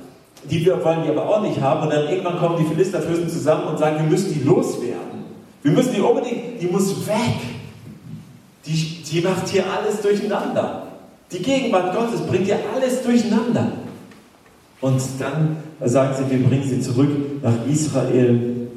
Die 0.50 0.66
wollen 0.66 1.04
die 1.04 1.10
aber 1.10 1.28
auch 1.28 1.42
nicht 1.42 1.60
haben. 1.62 1.84
Und 1.84 1.94
dann 1.94 2.08
irgendwann 2.10 2.38
kommen 2.38 2.58
die 2.58 2.66
Philisterfürsten 2.66 3.30
zusammen 3.30 3.68
und 3.68 3.80
sagen, 3.80 3.98
wir 3.98 4.10
müssen 4.10 4.34
die 4.34 4.44
loswerden. 4.44 5.24
Wir 5.62 5.72
müssen 5.72 5.94
die 5.94 6.02
unbedingt, 6.02 6.62
die 6.62 6.68
muss 6.68 7.08
weg. 7.08 7.40
Die, 8.66 9.04
die 9.04 9.22
macht 9.22 9.48
hier 9.48 9.64
alles 9.66 10.02
durcheinander. 10.02 10.88
Die 11.32 11.40
Gegenwart 11.40 11.96
Gottes 11.96 12.22
bringt 12.22 12.46
hier 12.46 12.60
alles 12.74 13.02
durcheinander. 13.02 13.72
Und 14.82 15.02
dann 15.20 15.58
sagen 15.84 16.14
sie, 16.18 16.30
wir 16.30 16.46
bringen 16.46 16.64
sie 16.64 16.82
zurück 16.82 17.10
nach 17.42 17.66
Israel. 17.70 18.68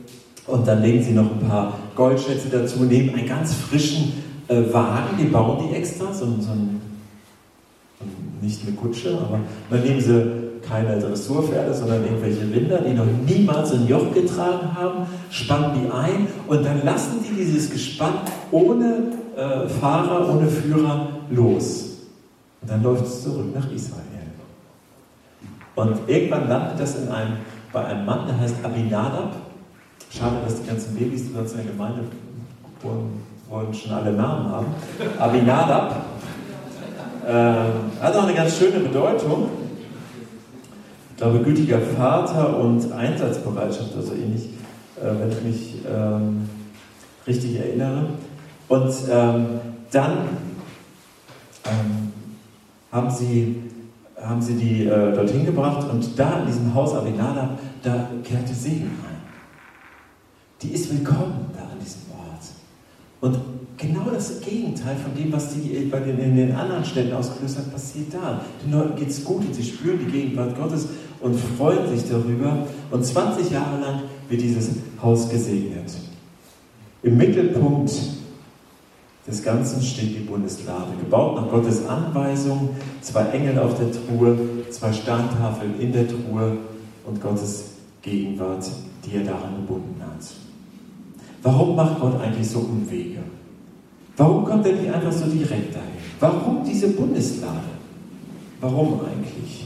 Und 0.47 0.69
dann 0.69 0.83
legen 0.83 1.03
sie 1.03 1.13
noch 1.13 1.31
ein 1.31 1.49
paar 1.49 1.77
Goldschätze 1.97 2.49
dazu, 2.49 2.85
nehmen 2.85 3.15
einen 3.15 3.29
ganz 3.29 3.53
frischen 3.55 4.13
äh, 4.47 4.63
Wagen, 4.73 5.17
die 5.19 5.25
bauen 5.25 5.69
die 5.69 5.75
extra, 5.75 6.13
so, 6.13 6.27
so 6.41 6.53
ein, 6.53 6.81
nicht 8.41 8.61
eine 8.65 8.77
Kutsche, 8.77 9.19
aber 9.19 9.41
dann 9.71 9.83
nehmen 9.83 10.01
sie 10.01 10.46
keine 10.69 10.99
Dressurpferde, 10.99 11.73
sondern 11.75 12.05
irgendwelche 12.05 12.43
Rinder, 12.43 12.79
die 12.79 12.95
noch 12.95 13.07
niemals 13.27 13.73
ein 13.73 13.87
Joch 13.87 14.13
getragen 14.13 14.75
haben, 14.75 15.07
spannen 15.31 15.81
die 15.81 15.91
ein 15.91 16.27
und 16.49 16.65
dann 16.65 16.85
lassen 16.85 17.25
die 17.25 17.35
dieses 17.35 17.71
Gespann 17.71 18.15
ohne 18.51 19.13
äh, 19.37 19.69
Fahrer, 19.69 20.29
ohne 20.29 20.49
Führer 20.49 21.09
los. 21.31 21.85
Und 22.63 22.71
dann 22.71 22.83
läuft 22.83 23.07
es 23.07 23.23
zurück 23.23 23.55
nach 23.55 23.71
Israel. 23.71 24.03
Und 25.77 25.99
irgendwann 26.07 26.49
landet 26.49 26.81
das 26.81 26.97
in 26.97 27.09
einem, 27.11 27.37
bei 27.73 27.85
einem 27.85 28.07
Mann, 28.07 28.27
der 28.27 28.41
heißt 28.41 28.57
Abinadab. 28.63 29.37
Schade, 30.11 30.37
dass 30.45 30.63
die 30.63 30.67
ganzen 30.67 30.95
Babys, 30.97 31.25
die 31.25 31.35
dort 31.35 31.51
in 31.51 31.57
der 31.59 31.67
Gemeinde 31.67 32.01
wohnen, 32.81 33.23
wollen 33.49 33.75
schon 33.75 33.93
alle 33.93 34.13
Namen 34.13 34.51
haben. 34.51 34.67
Abinadab 35.19 36.07
äh, 37.27 38.03
hat 38.03 38.17
auch 38.17 38.23
eine 38.25 38.35
ganz 38.35 38.57
schöne 38.59 38.81
Bedeutung. 38.81 39.49
Ich 41.17 41.23
glaube, 41.23 41.39
gütiger 41.39 41.81
Vater 41.81 42.59
und 42.59 42.93
Einsatzbereitschaft, 42.93 43.97
also 43.97 44.13
ähnlich, 44.13 44.51
äh, 45.01 45.19
wenn 45.19 45.31
ich 45.31 45.43
mich 45.43 45.75
ähm, 45.91 46.47
richtig 47.27 47.57
erinnere. 47.57 48.09
Und 48.69 48.93
ähm, 49.11 49.47
dann 49.91 50.13
ähm, 51.65 52.13
haben 52.93 53.11
sie, 53.11 53.63
haben 54.23 54.43
sie 54.43 54.57
die 54.57 54.85
äh, 54.85 55.15
dorthin 55.15 55.47
gebracht 55.47 55.89
und 55.91 56.19
da 56.19 56.41
in 56.41 56.49
diesem 56.49 56.75
Haus 56.75 56.95
Abinadab, 56.95 57.61
da 57.83 58.11
kehrte 58.23 58.53
Segen 58.53 58.91
ein. 59.09 59.17
Die 60.61 60.75
ist 60.75 60.93
willkommen 60.93 61.47
da 61.57 61.63
an 61.63 61.81
diesem 61.83 62.07
und 63.21 63.39
genau 63.77 64.11
das 64.13 64.41
Gegenteil 64.41 64.97
von 64.97 65.15
dem, 65.15 65.33
was 65.33 65.55
die 65.55 65.89
bei 65.91 66.01
den, 66.01 66.19
in 66.19 66.37
den 66.37 66.55
anderen 66.55 66.85
Städten 66.85 67.15
ausgelöst 67.15 67.59
hat, 67.59 67.73
passiert 67.73 68.13
da. 68.13 68.41
Den 68.65 68.73
Leuten 68.73 68.97
geht 68.97 69.09
es 69.09 69.25
gut 69.25 69.45
und 69.45 69.55
sie 69.55 69.65
spüren 69.65 69.99
die 69.99 70.11
Gegenwart 70.11 70.57
Gottes 70.57 70.89
und 71.21 71.39
freuen 71.39 71.89
sich 71.89 72.09
darüber. 72.09 72.67
Und 72.91 73.05
20 73.05 73.51
Jahre 73.51 73.81
lang 73.81 74.03
wird 74.29 74.43
dieses 74.43 74.71
Haus 75.03 75.29
gesegnet. 75.29 75.93
Im 77.03 77.17
Mittelpunkt 77.17 77.93
des 79.27 79.43
Ganzen 79.43 79.83
steht 79.83 80.17
die 80.17 80.25
Bundeslade, 80.25 80.93
gebaut 81.01 81.37
nach 81.37 81.51
Gottes 81.51 81.87
Anweisung, 81.87 82.71
zwei 83.01 83.25
Engel 83.31 83.59
auf 83.59 83.77
der 83.79 83.91
Truhe, 83.91 84.37
zwei 84.71 84.93
Steintafeln 84.93 85.81
in 85.81 85.93
der 85.93 86.07
Truhe 86.09 86.59
und 87.05 87.21
Gottes 87.21 87.71
Gegenwart, 88.03 88.69
die 89.05 89.17
er 89.17 89.25
daran 89.25 89.57
gebunden 89.57 90.01
hat. 90.01 90.25
Warum 91.43 91.77
macht 91.77 92.01
Gott 92.01 92.21
eigentlich 92.21 92.49
so 92.49 92.61
Umwege? 92.61 93.19
Warum 94.17 94.45
kommt 94.45 94.67
er 94.67 94.73
nicht 94.73 94.93
einfach 94.93 95.13
so 95.13 95.27
direkt 95.27 95.75
dahin? 95.75 95.91
Warum 96.19 96.65
diese 96.65 96.89
Bundeslade? 96.89 97.77
Warum 98.61 99.01
eigentlich? 99.01 99.65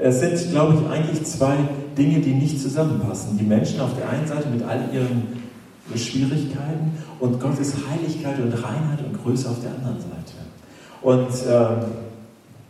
Es 0.00 0.20
sind, 0.20 0.50
glaube 0.50 0.74
ich, 0.74 0.90
eigentlich 0.90 1.24
zwei 1.24 1.54
Dinge, 1.96 2.20
die 2.20 2.32
nicht 2.32 2.60
zusammenpassen. 2.60 3.38
Die 3.38 3.44
Menschen 3.44 3.80
auf 3.80 3.90
der 3.96 4.08
einen 4.08 4.26
Seite 4.26 4.48
mit 4.48 4.62
all 4.62 4.88
ihren 4.92 5.44
Schwierigkeiten 5.94 6.92
und 7.20 7.40
Gottes 7.40 7.74
Heiligkeit 7.88 8.38
und 8.40 8.52
Reinheit 8.52 9.04
und 9.04 9.22
Größe 9.22 9.48
auf 9.48 9.60
der 9.60 9.70
anderen 9.70 10.00
Seite. 10.00 10.34
Und 11.02 11.28
äh, 11.46 11.84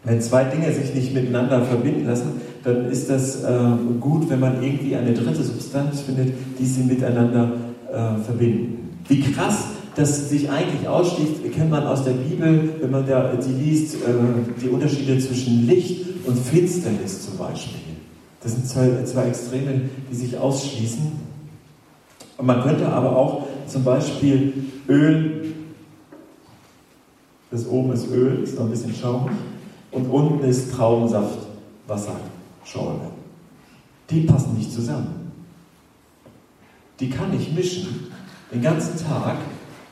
wenn 0.05 0.21
zwei 0.21 0.45
Dinge 0.45 0.71
sich 0.73 0.95
nicht 0.95 1.15
miteinander 1.15 1.63
verbinden 1.63 2.07
lassen, 2.07 2.41
dann 2.63 2.87
ist 2.91 3.09
das 3.09 3.43
äh, 3.43 3.49
gut, 4.01 4.29
wenn 4.29 4.41
man 4.41 4.63
irgendwie 4.63 4.97
eine 4.97 5.15
dritte 5.15 5.43
Substanz 5.43 6.03
findet, 6.03 6.35
die 6.59 6.67
sie 6.67 6.83
miteinander 6.83 7.53
äh, 7.91 8.23
verbinden. 8.23 8.97
Wie 9.09 9.21
krass 9.21 9.65
das 9.97 10.29
sich 10.29 10.51
eigentlich 10.51 10.89
ausschließt, 10.89 11.53
kennt 11.55 11.71
man 11.71 11.87
aus 11.87 12.05
der 12.05 12.13
Bibel, 12.13 12.75
wenn 12.81 12.91
man 12.91 13.07
da, 13.07 13.35
die 13.35 13.53
liest, 13.53 13.97
äh, 13.97 13.99
die 14.61 14.69
Unterschiede 14.69 15.19
zwischen 15.19 15.67
Licht 15.67 16.05
und 16.27 16.39
Finsternis 16.39 17.27
zum 17.27 17.39
Beispiel. 17.39 17.81
Das 18.43 18.53
sind 18.53 18.69
zwei, 18.69 19.27
Extreme, 19.27 19.89
die 20.11 20.15
sich 20.15 20.37
ausschließen. 20.37 21.13
Und 22.37 22.47
man 22.47 22.63
könnte 22.63 22.87
aber 22.89 23.17
auch 23.17 23.47
zum 23.67 23.85
Beispiel 23.85 24.53
Öl, 24.89 25.55
das 27.51 27.67
oben 27.67 27.93
ist 27.93 28.11
Öl, 28.11 28.43
ist 28.43 28.59
noch 28.59 28.65
ein 28.65 28.71
bisschen 28.71 28.95
schaumig, 28.95 29.33
und 29.93 30.07
unten 30.07 30.45
ist 30.45 30.73
Traubensaft, 30.73 31.39
Wasserschorle. 31.87 33.11
Die 34.11 34.23
passen 34.23 34.59
nicht 34.59 34.73
zusammen. 34.73 35.33
Die 37.01 37.09
kann 37.09 37.33
ich 37.35 37.53
mischen 37.55 38.09
den 38.53 38.61
ganzen 38.61 38.99
Tag, 39.05 39.37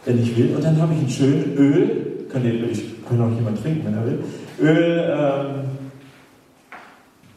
wenn 0.04 0.22
ich 0.22 0.36
will, 0.36 0.54
und 0.56 0.64
dann 0.64 0.80
habe 0.80 0.94
ich 0.94 1.00
ein 1.00 1.10
schönes 1.10 1.46
Öl, 1.58 2.26
kann, 2.30 2.44
ich, 2.44 3.04
kann 3.08 3.20
auch 3.20 3.34
jemand 3.34 3.62
trinken, 3.62 3.86
wenn 3.86 3.94
er 3.94 4.06
will, 4.06 4.24
Öl, 4.60 5.14
ähm, 5.16 5.64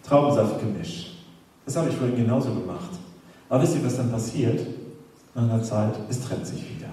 Traubensaftgemisch. 0.03 1.17
Das 1.65 1.75
habe 1.77 1.89
ich 1.89 1.95
vorhin 1.95 2.15
genauso 2.15 2.49
gemacht. 2.53 2.91
Aber 3.49 3.63
wisst 3.63 3.75
ihr, 3.75 3.85
was 3.85 3.97
dann 3.97 4.11
passiert? 4.11 4.65
Nach 5.33 5.43
einer 5.43 5.63
Zeit, 5.63 5.95
es 6.09 6.21
trennt 6.21 6.45
sich 6.45 6.61
wieder. 6.61 6.89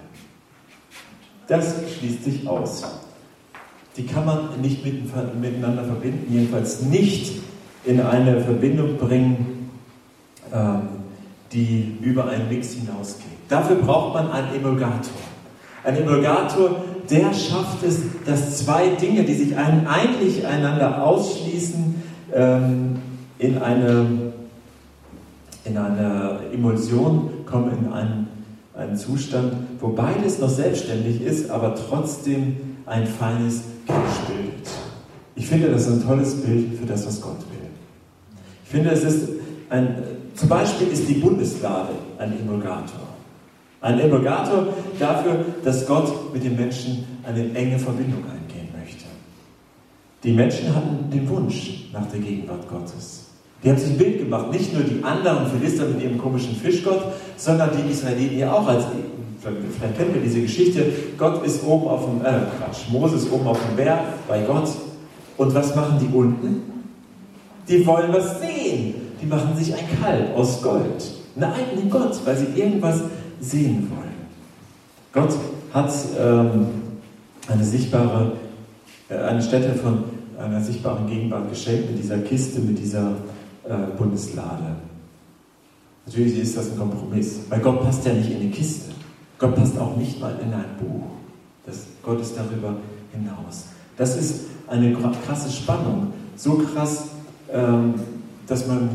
Das 1.46 1.74
schließt 1.98 2.24
sich 2.24 2.48
aus. 2.48 2.84
Die 3.96 4.06
kann 4.06 4.24
man 4.24 4.60
nicht 4.60 4.84
miteinander 4.84 5.84
verbinden, 5.84 6.32
jedenfalls 6.32 6.82
nicht 6.82 7.42
in 7.84 8.00
eine 8.00 8.40
Verbindung 8.40 8.96
bringen, 8.96 9.70
ähm, 10.52 10.88
die 11.52 11.98
über 12.00 12.28
einen 12.28 12.48
Mix 12.48 12.72
hinausgeht. 12.72 13.26
Dafür 13.48 13.76
braucht 13.76 14.14
man 14.14 14.30
einen 14.30 14.54
Emulgator. 14.54 15.12
Ein 15.84 15.96
Emulgator, 15.96 16.84
der 17.10 17.34
schafft 17.34 17.82
es, 17.84 18.00
dass 18.24 18.58
zwei 18.58 18.88
Dinge, 18.88 19.24
die 19.24 19.34
sich 19.34 19.56
eigentlich 19.56 20.46
einander 20.46 21.04
ausschließen, 21.04 22.02
ähm, 22.32 22.96
in 23.38 23.58
eine, 23.58 24.32
in 25.64 25.76
eine 25.76 26.38
Emulsion 26.52 27.30
kommen, 27.44 27.72
in 27.84 27.92
einen, 27.92 28.28
einen 28.74 28.96
Zustand, 28.96 29.54
wo 29.80 29.88
beides 29.88 30.38
noch 30.38 30.48
selbstständig 30.48 31.20
ist, 31.22 31.50
aber 31.50 31.74
trotzdem 31.74 32.56
ein 32.86 33.06
feines 33.06 33.62
Gemisch 33.86 34.20
bildet. 34.28 34.70
Ich 35.34 35.46
finde, 35.46 35.68
das 35.70 35.86
ist 35.86 35.94
ein 35.94 36.06
tolles 36.06 36.34
Bild 36.42 36.78
für 36.78 36.86
das, 36.86 37.06
was 37.06 37.20
Gott 37.20 37.38
will. 37.38 37.68
Ich 38.64 38.70
finde, 38.70 38.90
es 38.90 39.02
ist 39.02 39.28
ein, 39.70 40.02
zum 40.34 40.48
Beispiel 40.48 40.88
ist 40.88 41.08
die 41.08 41.14
Bundeslade 41.14 41.90
ein 42.18 42.32
Emulgator. 42.38 43.11
Ein 43.82 43.98
Emulgator 43.98 44.68
dafür, 44.98 45.44
dass 45.64 45.86
Gott 45.86 46.32
mit 46.32 46.44
den 46.44 46.54
Menschen 46.54 47.04
eine 47.24 47.52
enge 47.52 47.78
Verbindung 47.78 48.22
eingehen 48.24 48.68
möchte. 48.78 49.04
Die 50.22 50.32
Menschen 50.32 50.74
hatten 50.74 51.10
den 51.10 51.28
Wunsch 51.28 51.88
nach 51.92 52.06
der 52.06 52.20
Gegenwart 52.20 52.68
Gottes. 52.68 53.26
Die 53.62 53.68
haben 53.68 53.78
sich 53.78 53.90
ein 53.90 53.98
Bild 53.98 54.18
gemacht, 54.18 54.52
nicht 54.52 54.72
nur 54.72 54.84
die 54.84 55.02
anderen 55.02 55.48
Philister 55.48 55.86
mit 55.86 56.00
ihrem 56.00 56.16
komischen 56.16 56.54
Fischgott, 56.54 57.02
sondern 57.36 57.70
die 57.76 57.90
Israeliten 57.90 58.38
ja 58.38 58.52
auch. 58.52 58.66
Als, 58.66 58.84
vielleicht 59.40 59.96
kennt 59.96 60.14
ihr 60.14 60.22
diese 60.22 60.42
Geschichte, 60.42 60.84
Gott 61.18 61.44
ist 61.44 61.64
oben 61.64 61.88
auf 61.88 62.04
dem, 62.04 62.20
äh, 62.20 62.40
Quatsch, 62.58 62.88
Moses 62.90 63.30
oben 63.32 63.48
auf 63.48 63.58
dem 63.68 63.76
Berg 63.76 64.00
bei 64.28 64.42
Gott. 64.42 64.68
Und 65.36 65.54
was 65.54 65.74
machen 65.74 65.98
die 66.00 66.16
unten? 66.16 66.62
Die 67.68 67.84
wollen 67.84 68.12
was 68.12 68.40
sehen. 68.40 68.94
Die 69.20 69.26
machen 69.26 69.56
sich 69.56 69.74
ein 69.74 69.84
Kalb 70.00 70.36
aus 70.36 70.62
Gold. 70.62 71.02
Einen 71.36 71.88
Gott, 71.88 72.20
weil 72.24 72.36
sie 72.36 72.60
irgendwas 72.60 73.00
sehen 73.42 73.90
wollen. 73.90 74.22
Gott 75.12 75.36
hat 75.74 75.92
ähm, 76.18 76.66
eine 77.48 77.64
sichtbare, 77.64 78.32
äh, 79.08 79.16
eine 79.16 79.42
Stätte 79.42 79.74
von 79.74 80.04
einer 80.38 80.60
sichtbaren 80.60 81.06
Gegenwart 81.06 81.50
geschenkt 81.50 81.90
mit 81.90 82.02
dieser 82.02 82.18
Kiste, 82.18 82.60
mit 82.60 82.78
dieser 82.78 83.10
äh, 83.64 83.96
Bundeslade. 83.98 84.76
Natürlich 86.06 86.38
ist 86.38 86.56
das 86.56 86.70
ein 86.70 86.78
Kompromiss, 86.78 87.40
weil 87.48 87.60
Gott 87.60 87.82
passt 87.82 88.04
ja 88.06 88.12
nicht 88.12 88.30
in 88.30 88.40
eine 88.40 88.50
Kiste. 88.50 88.92
Gott 89.38 89.54
passt 89.54 89.78
auch 89.78 89.96
nicht 89.96 90.20
mal 90.20 90.34
in 90.42 90.52
ein 90.52 90.64
Buch. 90.80 91.06
Das, 91.66 91.78
Gott 92.02 92.20
ist 92.20 92.34
darüber 92.36 92.76
hinaus. 93.12 93.66
Das 93.96 94.16
ist 94.16 94.46
eine 94.68 94.92
krasse 94.94 95.50
Spannung. 95.50 96.12
So 96.36 96.54
krass, 96.54 97.04
ähm, 97.52 97.94
dass, 98.46 98.66
man, 98.66 98.88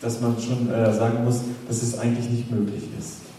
dass 0.00 0.20
man 0.20 0.36
schon 0.40 0.70
äh, 0.70 0.92
sagen 0.92 1.24
muss, 1.24 1.40
dass 1.68 1.82
es 1.82 1.98
eigentlich 1.98 2.28
nicht 2.30 2.50
möglich 2.50 2.84
ist. 2.98 3.29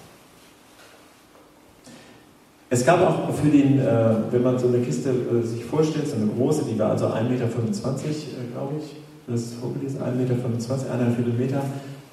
Es 2.74 2.86
gab 2.86 3.02
auch 3.02 3.36
für 3.36 3.50
den, 3.50 3.80
äh, 3.80 3.84
wenn 4.32 4.44
man 4.44 4.58
so 4.58 4.70
eine 4.70 4.80
Kiste 4.80 5.10
äh, 5.10 5.46
sich 5.46 5.66
vorstellt, 5.66 6.08
so 6.08 6.16
eine 6.16 6.28
große, 6.28 6.64
die 6.72 6.80
war 6.80 6.92
also 6.92 7.08
1,25 7.08 7.30
Meter, 7.30 7.44
äh, 7.44 8.48
glaube 8.54 8.76
ich, 8.80 8.96
das 9.28 9.42
ist 9.42 9.54
vorgelesen, 9.56 10.00
1,25 10.00 10.16
Meter, 10.16 10.36
1,5 10.36 11.38
Meter 11.38 11.62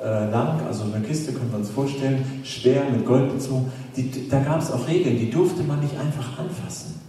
äh, 0.03 0.31
lang, 0.33 0.61
also 0.67 0.83
eine 0.93 1.07
Kiste 1.07 1.33
können 1.33 1.53
wir 1.53 1.61
uns 1.61 1.71
vorstellen, 1.71 2.25
schwer, 2.43 2.83
mit 2.93 3.07
Gold 3.07 3.33
bezogen. 3.33 3.71
Die, 3.97 4.29
da 4.29 4.41
gab 4.41 4.61
es 4.61 4.73
auch 4.73 4.89
Regeln, 4.89 5.17
die 5.17 5.31
durfte 5.31 5.63
man 5.63 5.79
nicht 5.79 5.95
einfach 5.97 6.41
anfassen. 6.41 7.01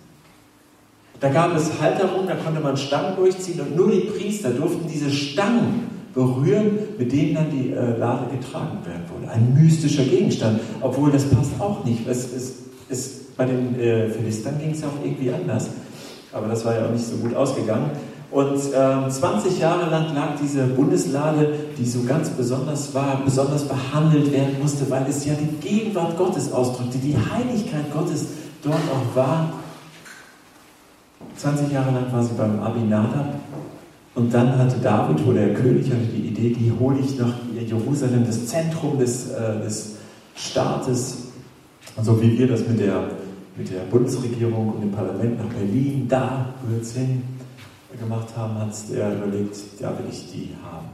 Da 1.20 1.30
gab 1.30 1.56
es 1.56 1.82
Halterungen, 1.82 2.28
da 2.28 2.36
konnte 2.36 2.62
man 2.62 2.78
Stangen 2.78 3.16
durchziehen 3.16 3.60
und 3.62 3.76
nur 3.76 3.90
die 3.90 4.02
Priester 4.02 4.52
durften 4.52 4.88
diese 4.88 5.10
Stangen 5.10 5.90
berühren, 6.14 6.78
mit 7.00 7.12
denen 7.12 7.34
dann 7.34 7.50
die 7.50 7.72
äh, 7.72 7.98
Lade 7.98 8.28
getragen 8.32 8.78
werden 8.86 9.06
wurde. 9.12 9.32
Ein 9.32 9.56
mystischer 9.56 10.04
Gegenstand, 10.04 10.60
obwohl 10.82 11.12
das 11.12 11.26
passt 11.26 11.60
auch 11.60 11.84
nicht. 11.84 12.08
Es, 12.08 12.32
es, 12.32 12.69
es, 12.90 13.12
bei 13.38 13.46
den 13.46 13.80
äh, 13.80 14.10
Philistern 14.10 14.60
ging 14.60 14.72
es 14.72 14.82
ja 14.82 14.88
auch 14.88 15.06
irgendwie 15.06 15.32
anders, 15.32 15.70
aber 16.32 16.48
das 16.48 16.66
war 16.66 16.76
ja 16.76 16.86
auch 16.86 16.92
nicht 16.92 17.06
so 17.06 17.16
gut 17.18 17.36
ausgegangen. 17.36 17.92
Und 18.32 18.60
ähm, 18.76 19.10
20 19.10 19.60
Jahre 19.60 19.90
lang 19.90 20.14
lag 20.14 20.36
diese 20.40 20.66
Bundeslade, 20.66 21.52
die 21.78 21.86
so 21.86 22.04
ganz 22.04 22.30
besonders 22.30 22.94
war, 22.94 23.22
besonders 23.26 23.68
behandelt 23.68 24.32
werden 24.32 24.58
musste, 24.62 24.88
weil 24.90 25.06
es 25.10 25.26
ja 25.26 25.34
die 25.34 25.68
Gegenwart 25.68 26.16
Gottes 26.16 26.52
ausdrückte, 26.52 27.00
die 27.00 27.16
Heiligkeit 27.16 27.92
Gottes 27.92 28.28
dort 28.62 28.76
auch 28.76 29.16
war. 29.16 29.54
20 31.38 31.72
Jahre 31.72 31.92
lang 31.92 32.12
war 32.12 32.22
sie 32.22 32.34
beim 32.38 32.60
Abinadab 32.62 33.34
und 34.14 34.34
dann 34.34 34.58
hatte 34.58 34.76
David, 34.78 35.26
wo 35.26 35.32
der 35.32 35.54
König 35.56 35.90
hatte 35.90 36.04
die 36.14 36.28
Idee, 36.28 36.50
die 36.50 36.72
hole 36.80 37.00
ich 37.00 37.18
nach 37.18 37.34
Jerusalem, 37.66 38.26
das 38.26 38.46
Zentrum 38.46 39.00
des, 39.00 39.32
äh, 39.32 39.60
des 39.64 39.96
Staates, 40.36 41.29
so 42.02 42.22
wie 42.22 42.38
wir 42.38 42.48
das 42.48 42.68
mit 42.68 42.80
der, 42.80 43.10
mit 43.58 43.72
der 43.72 43.82
Bundesregierung 43.92 44.70
und 44.70 44.82
dem 44.82 44.92
Parlament 44.92 45.38
nach 45.38 45.54
Berlin, 45.54 46.08
da 46.08 46.54
gehört 46.64 46.84
es 46.84 46.94
hin 46.94 47.24
gemacht 48.00 48.28
haben, 48.38 48.56
hat 48.56 48.70
er 48.94 49.16
überlegt, 49.16 49.56
ja, 49.80 49.90
will 49.90 50.06
ich 50.10 50.32
die 50.32 50.50
haben. 50.64 50.88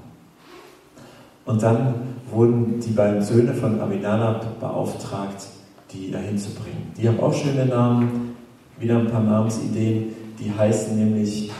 Und 1.45 1.61
dann 1.61 1.93
wurden 2.31 2.79
die 2.79 2.91
beiden 2.91 3.21
Söhne 3.21 3.53
von 3.53 3.79
Aminadab 3.79 4.59
beauftragt, 4.59 5.45
die 5.91 6.11
dahin 6.11 6.37
zu 6.37 6.51
bringen. 6.51 6.91
Die 6.97 7.07
haben 7.07 7.19
auch 7.19 7.33
schöne 7.33 7.65
Namen, 7.65 8.35
wieder 8.79 8.97
ein 8.97 9.07
paar 9.07 9.21
Namensideen. 9.21 10.13
Die 10.39 10.51
heißen 10.51 10.97
nämlich 10.97 11.51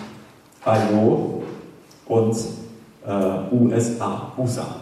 Ayo 0.65 1.43
und 2.07 2.35
äh, 3.05 3.55
USA, 3.55 4.33
USA. 4.37 4.75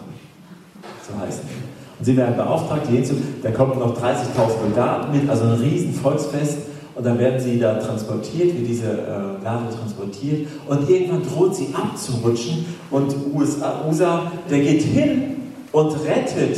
So 1.07 1.19
heißen 1.19 1.43
die. 1.47 1.82
Und 1.99 2.05
sie 2.05 2.17
werden 2.17 2.35
beauftragt, 2.35 2.87
die 2.89 2.95
hinzu. 2.95 3.15
Da 3.41 3.51
kommen 3.51 3.79
noch 3.79 3.95
30.000 3.95 4.13
Soldaten 4.61 5.17
mit, 5.17 5.29
also 5.29 5.45
ein 5.45 5.53
riesen 5.53 5.93
Volksfest. 5.93 6.57
Und 6.95 7.05
dann 7.05 7.17
werden 7.17 7.39
sie 7.39 7.59
da 7.59 7.75
transportiert, 7.75 8.55
wie 8.55 8.65
diese 8.65 8.91
äh, 8.91 9.43
Lade 9.43 9.65
transportiert. 9.75 10.47
Und 10.67 10.89
irgendwann 10.89 11.23
droht 11.23 11.55
sie 11.55 11.73
abzurutschen. 11.73 12.65
Und 12.91 13.15
USA, 13.33 13.83
USA, 13.87 14.31
der 14.49 14.59
geht 14.59 14.83
hin 14.83 15.37
und 15.71 15.91
rettet 16.05 16.57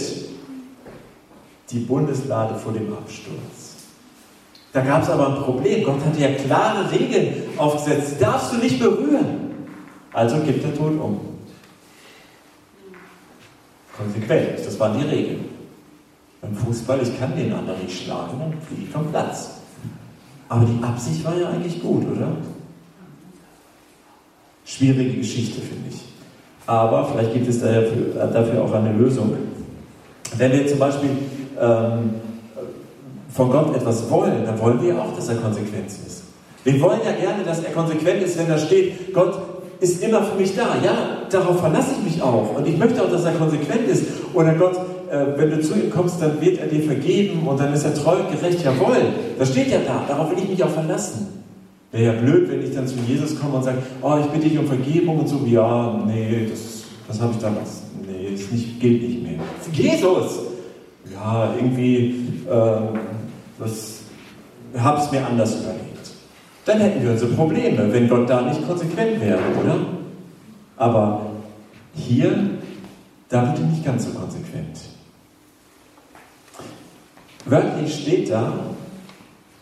die 1.71 1.80
Bundeslade 1.80 2.56
vor 2.56 2.74
dem 2.74 2.91
Absturz. 2.93 3.76
Da 4.74 4.82
gab 4.82 5.04
es 5.04 5.10
aber 5.10 5.30
ein 5.30 5.43
Problem. 5.43 5.86
Gott 5.86 6.06
hatte 6.06 6.21
ja 6.21 6.34
klare 6.34 6.91
Regeln 6.91 7.43
aufgesetzt. 7.58 8.15
Die 8.15 8.24
darfst 8.24 8.54
du 8.54 8.58
nicht 8.58 8.78
berühren. 8.78 9.52
Also 10.12 10.38
gibt 10.39 10.63
der 10.63 10.76
Tod 10.76 11.00
um. 11.00 11.35
Konsequent, 13.98 14.66
das 14.66 14.80
waren 14.80 15.00
die 15.00 15.06
Regeln. 15.06 15.46
Beim 16.42 16.56
Fußball, 16.56 17.00
ich 17.02 17.18
kann 17.20 17.36
den 17.36 17.54
anderen 17.54 17.82
nicht 17.82 18.04
schlagen, 18.04 18.40
dann 18.40 18.54
fliege 18.62 18.84
ich 18.84 18.90
vom 18.90 19.10
Platz. 19.10 19.52
Aber 20.50 20.66
die 20.66 20.84
Absicht 20.84 21.24
war 21.24 21.36
ja 21.36 21.50
eigentlich 21.50 21.82
gut, 21.82 22.06
oder? 22.06 22.28
Schwierige 24.66 25.20
Geschichte, 25.20 25.62
finde 25.62 25.90
ich. 25.90 26.02
Aber 26.68 27.06
vielleicht 27.06 27.34
gibt 27.34 27.48
es 27.48 27.62
dafür, 27.62 28.28
dafür 28.32 28.64
auch 28.64 28.74
eine 28.74 28.94
Lösung. 28.94 29.34
Wenn 30.38 30.52
wir 30.52 30.68
zum 30.68 30.80
Beispiel 30.80 31.10
ähm, 31.60 32.16
von 33.30 33.52
Gott 33.52 33.76
etwas 33.76 34.10
wollen, 34.10 34.46
dann 34.46 34.60
wollen 34.60 34.82
wir 34.82 35.02
auch, 35.02 35.16
dass 35.16 35.30
er 35.30 35.36
konsequent 35.36 35.88
ist. 35.88 36.24
Wir 36.64 36.82
wollen 36.82 37.00
ja 37.06 37.12
gerne, 37.12 37.44
dass 37.44 37.64
er 37.64 37.72
konsequent 37.72 38.24
ist, 38.24 38.38
wenn 38.38 38.50
da 38.50 38.58
steht, 38.58 39.14
Gott 39.14 39.55
ist 39.80 40.04
immer 40.04 40.24
für 40.24 40.40
mich 40.40 40.56
da. 40.56 40.76
Ja, 40.84 41.28
darauf 41.30 41.60
verlasse 41.60 41.92
ich 41.98 42.14
mich 42.14 42.22
auch. 42.22 42.56
Und 42.56 42.68
ich 42.68 42.78
möchte 42.78 43.02
auch, 43.04 43.10
dass 43.10 43.26
er 43.26 43.34
konsequent 43.34 43.88
ist. 43.88 44.06
Oder 44.34 44.54
Gott, 44.54 44.76
äh, 45.10 45.38
wenn 45.38 45.52
du 45.52 45.62
zu 45.62 45.74
ihm 45.74 45.90
kommst, 45.90 46.22
dann 46.22 46.40
wird 46.42 46.60
er 46.60 46.68
dir 46.68 46.84
vergeben 46.84 47.48
und 47.48 47.60
dann 47.60 47.74
ist 47.74 47.84
er 47.84 47.94
treu 47.94 48.18
und 48.18 48.32
gerecht. 48.32 48.64
Jawohl, 48.64 48.98
das 49.38 49.50
steht 49.50 49.70
ja 49.70 49.80
da. 49.86 50.06
Darauf 50.08 50.32
will 50.32 50.40
ich 50.40 50.50
mich 50.50 50.64
auch 50.64 50.70
verlassen. 50.70 51.28
Wäre 51.92 52.16
ja 52.16 52.22
blöd, 52.22 52.50
wenn 52.50 52.62
ich 52.62 52.74
dann 52.74 52.88
zu 52.88 52.96
Jesus 53.08 53.40
komme 53.40 53.56
und 53.56 53.64
sage, 53.64 53.78
oh, 54.02 54.18
ich 54.20 54.26
bitte 54.28 54.50
dich 54.50 54.58
um 54.58 54.68
Vergebung 54.68 55.20
und 55.20 55.30
so. 55.30 55.42
Ja, 55.46 56.02
nee, 56.06 56.48
das, 56.50 56.84
das 57.08 57.22
habe 57.22 57.34
ich 57.34 57.40
damals. 57.40 57.84
Nee, 58.06 58.32
das 58.32 58.52
nicht, 58.52 58.80
gilt 58.80 59.02
nicht 59.02 59.24
mehr. 59.24 59.40
Jesus! 59.72 60.40
Ja, 61.14 61.54
irgendwie, 61.56 62.16
äh, 62.50 63.00
das 63.60 64.00
habe 64.78 65.02
ich 65.04 65.12
mir 65.12 65.26
anders 65.26 65.56
überlegt. 65.56 65.95
Dann 66.65 66.80
hätten 66.80 67.04
wir 67.04 67.12
unsere 67.12 67.34
Probleme, 67.34 67.93
wenn 67.93 68.10
Gott 68.10 68.30
da 68.30 68.41
nicht 68.41 68.65
konsequent 68.67 69.21
wäre, 69.21 69.39
oder? 69.62 69.78
Aber 70.78 71.28
hier, 71.93 72.49
da 73.30 73.47
wird 73.47 73.60
er 73.60 73.65
nicht 73.65 73.86
ganz 73.86 74.06
so 74.06 74.12
konsequent. 74.12 74.80
Wörtlich 77.45 78.01
steht 78.01 78.32
da, 78.32 78.51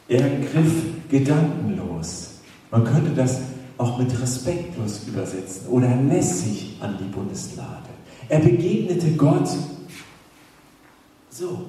er 0.08 0.22
griff 0.22 0.84
gedankenlos. 1.10 2.32
Man 2.72 2.86
könnte 2.86 3.12
das 3.12 3.42
auch 3.78 3.98
mit 3.98 4.20
respektlos 4.22 5.02
übersetzen 5.06 5.68
oder 5.68 5.94
lässig 6.10 6.78
an 6.80 6.98
die 6.98 7.04
Bundeslade. 7.04 7.90
Er 8.30 8.40
begegnete 8.40 9.12
Gott 9.12 9.50
so, 11.30 11.66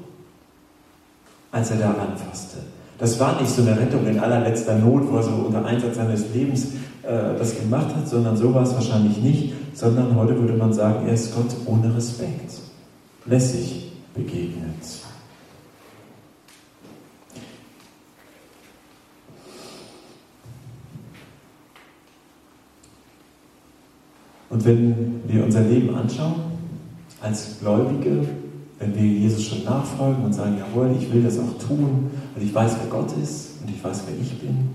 als 1.50 1.70
er 1.72 1.78
da 1.78 1.94
anfasste. 1.94 2.58
Das 2.98 3.18
war 3.18 3.40
nicht 3.40 3.50
so 3.50 3.62
eine 3.62 3.78
Rettung 3.78 4.07
in 4.07 4.18
allerletzter 4.18 4.78
Not, 4.78 5.11
wo 5.11 5.16
er 5.16 5.22
so 5.22 5.30
unter 5.30 5.64
Einsatz 5.64 5.96
seines 5.96 6.33
Lebens 6.33 6.66
äh, 7.02 7.37
das 7.38 7.59
gemacht 7.59 7.94
hat, 7.94 8.09
sondern 8.09 8.37
so 8.37 8.54
war 8.54 8.62
es 8.62 8.74
wahrscheinlich 8.74 9.18
nicht, 9.18 9.52
sondern 9.74 10.14
heute 10.14 10.38
würde 10.38 10.54
man 10.54 10.72
sagen, 10.72 11.07
er 11.07 11.14
ist 11.14 11.35
Gott 11.35 11.54
ohne 11.66 11.94
Respekt, 11.94 12.52
lässig 13.26 13.92
begegnet. 14.14 14.64
Und 24.50 24.64
wenn 24.64 25.20
wir 25.26 25.42
unser 25.42 25.62
Leben 25.62 25.92
anschauen, 25.96 26.37
als 27.20 27.59
Gläubige, 27.59 28.24
wenn 28.78 28.94
wir 28.94 29.02
Jesus 29.02 29.44
schon 29.44 29.64
nachfolgen 29.64 30.24
und 30.24 30.32
sagen, 30.32 30.56
jawohl, 30.58 30.96
ich 30.98 31.12
will 31.12 31.22
das 31.22 31.38
auch 31.38 31.58
tun, 31.58 32.10
und 32.34 32.42
ich 32.42 32.54
weiß, 32.54 32.76
wer 32.80 32.90
Gott 32.90 33.12
ist 33.16 33.62
und 33.62 33.70
ich 33.70 33.82
weiß, 33.82 34.02
wer 34.06 34.20
ich 34.20 34.38
bin, 34.40 34.70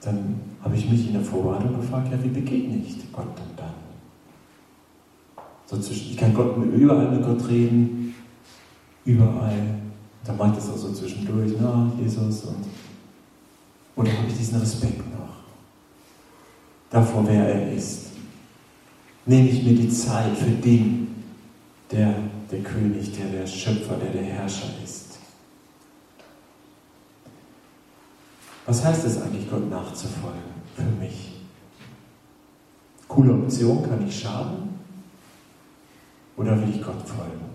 dann 0.00 0.40
habe 0.62 0.76
ich 0.76 0.90
mich 0.90 1.06
in 1.06 1.12
der 1.12 1.22
Vorbereitung 1.22 1.76
gefragt, 1.76 2.08
ja, 2.10 2.22
wie 2.22 2.28
begegne 2.28 2.82
ich 2.86 2.96
Gott 3.12 3.26
denn 3.36 3.56
dann? 3.56 3.74
So 5.66 5.78
zwischen, 5.78 6.10
ich 6.10 6.16
kann 6.16 6.34
Gott 6.34 6.56
überall 6.56 7.10
mit 7.10 7.24
Gott 7.24 7.46
reden, 7.48 8.14
überall. 9.04 9.76
Da 10.24 10.32
meint 10.32 10.56
es 10.56 10.68
auch 10.68 10.76
so 10.76 10.92
zwischendurch, 10.92 11.52
na, 11.60 11.90
Jesus 11.98 12.44
und 12.44 12.64
oder 13.96 14.12
habe 14.16 14.28
ich 14.28 14.36
diesen 14.38 14.58
Respekt 14.58 14.98
noch 15.12 15.28
davor, 16.88 17.24
wer 17.26 17.54
er 17.54 17.72
ist? 17.72 18.06
Nehme 19.26 19.48
ich 19.48 19.62
mir 19.62 19.74
die 19.74 19.90
Zeit 19.90 20.36
für 20.36 20.50
den, 20.50 21.08
der 21.90 22.14
der 22.50 22.60
König, 22.60 23.12
der 23.16 23.26
der 23.26 23.46
Schöpfer, 23.46 23.96
der 23.96 24.10
der 24.10 24.22
Herrscher 24.22 24.68
ist? 24.82 25.18
Was 28.66 28.84
heißt 28.84 29.04
es 29.04 29.20
eigentlich, 29.20 29.48
Gott 29.50 29.68
nachzufolgen 29.68 30.40
für 30.76 31.02
mich? 31.02 31.32
Coole 33.08 33.32
Option, 33.32 33.82
kann 33.82 34.06
ich 34.06 34.20
schaden? 34.20 34.70
Oder 36.36 36.60
will 36.60 36.70
ich 36.74 36.82
Gott 36.82 37.02
folgen? 37.06 37.50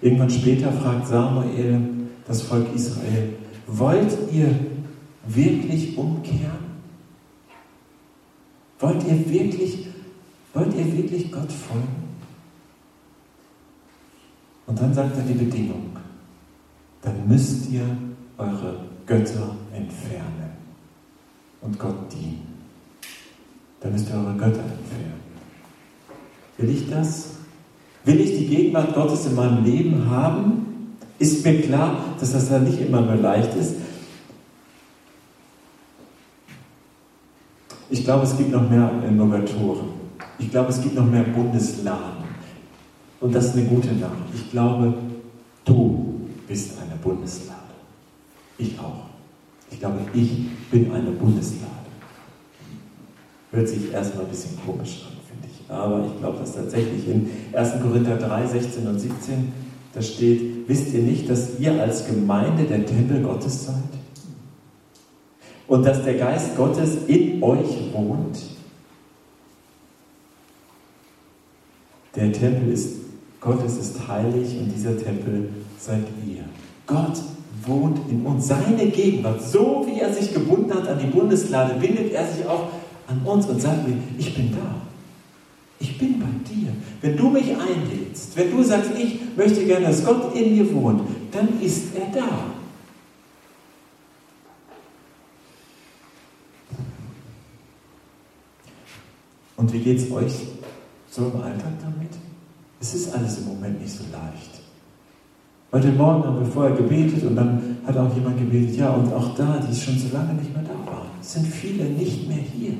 Irgendwann 0.00 0.30
später 0.30 0.72
fragt 0.72 1.06
Samuel 1.06 1.80
das 2.26 2.42
Volk 2.42 2.74
Israel, 2.74 3.34
wollt 3.66 4.16
ihr 4.32 4.54
wirklich 5.26 5.96
umkehren? 5.96 6.64
Wollt 8.78 9.02
ihr 9.04 9.30
wirklich, 9.30 9.86
wollt 10.52 10.74
ihr 10.74 10.96
wirklich 10.96 11.30
Gott 11.30 11.52
folgen? 11.52 12.03
Und 14.66 14.80
dann 14.80 14.94
sagt 14.94 15.16
er 15.16 15.22
die 15.22 15.34
Bedingung, 15.34 15.90
dann 17.02 17.28
müsst 17.28 17.70
ihr 17.70 17.84
eure 18.38 18.76
Götter 19.06 19.56
entfernen 19.74 20.52
und 21.60 21.78
Gott 21.78 22.12
dienen. 22.12 22.46
Dann 23.80 23.92
müsst 23.92 24.08
ihr 24.08 24.16
eure 24.16 24.34
Götter 24.34 24.62
entfernen. 24.62 25.20
Will 26.56 26.70
ich 26.70 26.88
das? 26.88 27.30
Will 28.04 28.20
ich 28.20 28.38
die 28.38 28.46
Gegenwart 28.46 28.94
Gottes 28.94 29.26
in 29.26 29.34
meinem 29.34 29.64
Leben 29.64 30.10
haben? 30.10 30.96
Ist 31.18 31.44
mir 31.44 31.60
klar, 31.60 31.96
dass 32.18 32.32
das 32.32 32.48
dann 32.48 32.64
nicht 32.64 32.80
immer 32.80 33.00
nur 33.00 33.16
leicht 33.16 33.54
ist. 33.56 33.74
Ich 37.90 38.04
glaube, 38.04 38.24
es 38.24 38.36
gibt 38.36 38.50
noch 38.50 38.68
mehr 38.68 38.90
Innovatoren. 39.06 39.88
Ich 40.38 40.50
glaube, 40.50 40.70
es 40.70 40.82
gibt 40.82 40.94
noch 40.94 41.06
mehr 41.06 41.22
Bundesladen. 41.22 42.13
Und 43.24 43.34
das 43.34 43.46
ist 43.46 43.56
eine 43.56 43.64
gute 43.64 43.86
Nachricht. 43.94 44.34
Ich 44.34 44.50
glaube, 44.50 44.92
du 45.64 46.20
bist 46.46 46.72
eine 46.78 46.94
Bundeslade. 46.96 47.58
Ich 48.58 48.78
auch. 48.78 49.06
Ich 49.70 49.80
glaube, 49.80 50.00
ich 50.12 50.46
bin 50.70 50.92
eine 50.92 51.10
Bundeslade. 51.10 51.70
Hört 53.50 53.66
sich 53.66 53.90
erstmal 53.90 54.26
ein 54.26 54.30
bisschen 54.30 54.58
komisch 54.66 55.06
an, 55.06 55.16
finde 55.26 55.48
ich. 55.50 55.70
Aber 55.70 56.04
ich 56.04 56.20
glaube, 56.20 56.38
dass 56.38 56.54
tatsächlich 56.54 57.08
in 57.08 57.30
1. 57.54 57.80
Korinther 57.80 58.18
3, 58.18 58.46
16 58.46 58.86
und 58.88 58.98
17 58.98 59.52
da 59.94 60.02
steht, 60.02 60.68
wisst 60.68 60.92
ihr 60.92 61.00
nicht, 61.00 61.30
dass 61.30 61.58
ihr 61.58 61.80
als 61.80 62.06
Gemeinde 62.06 62.64
der 62.64 62.84
Tempel 62.84 63.22
Gottes 63.22 63.64
seid? 63.64 63.74
Und 65.66 65.86
dass 65.86 66.04
der 66.04 66.18
Geist 66.18 66.58
Gottes 66.58 67.06
in 67.06 67.42
euch 67.42 67.90
wohnt? 67.94 68.38
Der 72.14 72.30
Tempel 72.30 72.70
ist 72.70 73.03
Gottes 73.44 73.76
ist 73.76 74.08
heilig 74.08 74.58
und 74.58 74.72
dieser 74.74 74.96
Tempel 74.96 75.50
seid 75.78 76.04
ihr. 76.26 76.44
Gott 76.86 77.20
wohnt 77.66 77.98
in 78.10 78.24
uns. 78.24 78.48
Seine 78.48 78.86
Gegenwart, 78.86 79.42
so 79.42 79.86
wie 79.86 80.00
er 80.00 80.12
sich 80.12 80.32
gebunden 80.32 80.72
hat 80.72 80.88
an 80.88 80.98
die 80.98 81.06
Bundeslade, 81.06 81.74
bindet 81.74 82.12
er 82.12 82.26
sich 82.26 82.46
auch 82.46 82.68
an 83.06 83.20
uns 83.24 83.46
und 83.46 83.60
sagt 83.60 83.86
mir, 83.86 83.96
ich 84.18 84.34
bin 84.34 84.52
da. 84.52 84.74
Ich 85.78 85.98
bin 85.98 86.18
bei 86.18 86.26
dir. 86.50 86.68
Wenn 87.02 87.16
du 87.18 87.28
mich 87.28 87.50
einlädst, 87.50 88.34
wenn 88.34 88.50
du 88.50 88.62
sagst, 88.62 88.92
ich 88.98 89.20
möchte 89.36 89.64
gerne, 89.66 89.88
dass 89.88 90.02
Gott 90.02 90.34
in 90.34 90.56
mir 90.56 90.74
wohnt, 90.74 91.02
dann 91.30 91.60
ist 91.60 91.94
er 91.94 92.18
da. 92.18 92.28
Und 99.56 99.72
wie 99.72 99.80
geht 99.80 99.98
es 99.98 100.10
euch 100.10 100.32
so 101.10 101.26
im 101.26 101.42
Alltag 101.42 101.72
damit? 101.82 102.23
Es 102.80 102.94
ist 102.94 103.14
alles 103.14 103.38
im 103.38 103.46
Moment 103.46 103.80
nicht 103.80 103.92
so 103.92 104.04
leicht. 104.12 104.60
Heute 105.72 105.88
Morgen 105.88 106.24
haben 106.24 106.38
wir 106.38 106.46
vorher 106.46 106.76
gebetet 106.76 107.24
und 107.24 107.34
dann 107.34 107.78
hat 107.84 107.96
auch 107.96 108.14
jemand 108.14 108.38
gebetet, 108.38 108.76
ja, 108.76 108.90
und 108.90 109.12
auch 109.12 109.34
da, 109.34 109.58
die 109.58 109.74
schon 109.74 109.98
so 109.98 110.14
lange 110.16 110.34
nicht 110.34 110.54
mehr 110.54 110.62
da 110.62 110.90
waren, 110.90 111.08
sind 111.20 111.46
viele 111.46 111.84
nicht 111.84 112.28
mehr 112.28 112.38
hier. 112.38 112.74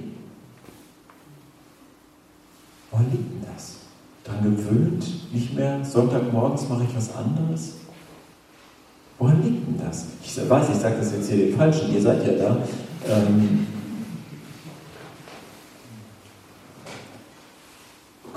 Woran 2.90 3.10
liegt 3.10 3.32
denn 3.32 3.42
das? 3.52 3.78
Daran 4.22 4.56
gewöhnt, 4.56 5.34
nicht 5.34 5.54
mehr, 5.54 5.84
Sonntagmorgens 5.84 6.68
mache 6.68 6.84
ich 6.84 6.96
was 6.96 7.14
anderes? 7.16 7.74
Woran 9.18 9.42
liegt 9.42 9.66
denn 9.66 9.78
das? 9.84 10.06
Ich 10.24 10.48
weiß, 10.48 10.68
ich 10.70 10.76
sage 10.76 10.96
das 10.98 11.12
jetzt 11.12 11.28
hier 11.28 11.46
den 11.46 11.56
Falschen, 11.56 11.92
ihr 11.92 12.00
seid 12.00 12.24
ja 12.24 12.32
da. 12.34 12.56
Ähm, 13.08 13.66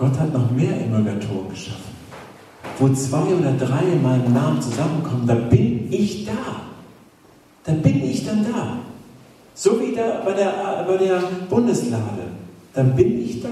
Gott 0.08 0.20
hat 0.20 0.34
noch 0.34 0.52
mehr 0.52 0.74
Emulgatoren 0.82 1.50
geschaffen 1.50 1.98
wo 2.80 2.89
zwei 2.89 3.24
oder 3.34 3.54
drei 3.54 3.84
in 3.93 4.04
meinem 4.04 4.34
Namen 4.34 4.62
zusammenkommen, 4.62 5.26
da 5.26 5.36
bin 5.36 5.91
ich 5.91 6.26
da. 6.26 6.62
Da 7.63 7.74
bin 7.74 8.04
ich 8.04 8.26
dann 8.26 8.46
da. 8.52 8.78
So 9.56 9.80
wie 9.82 9.96
da 9.96 10.22
bei 10.24 10.34
der, 10.34 10.86
bei 10.88 10.98
der 10.98 11.22
Bundeslade. 11.50 12.28
Dann 12.74 12.96
bin 12.96 13.20
ich 13.24 13.41
da. 13.41 13.50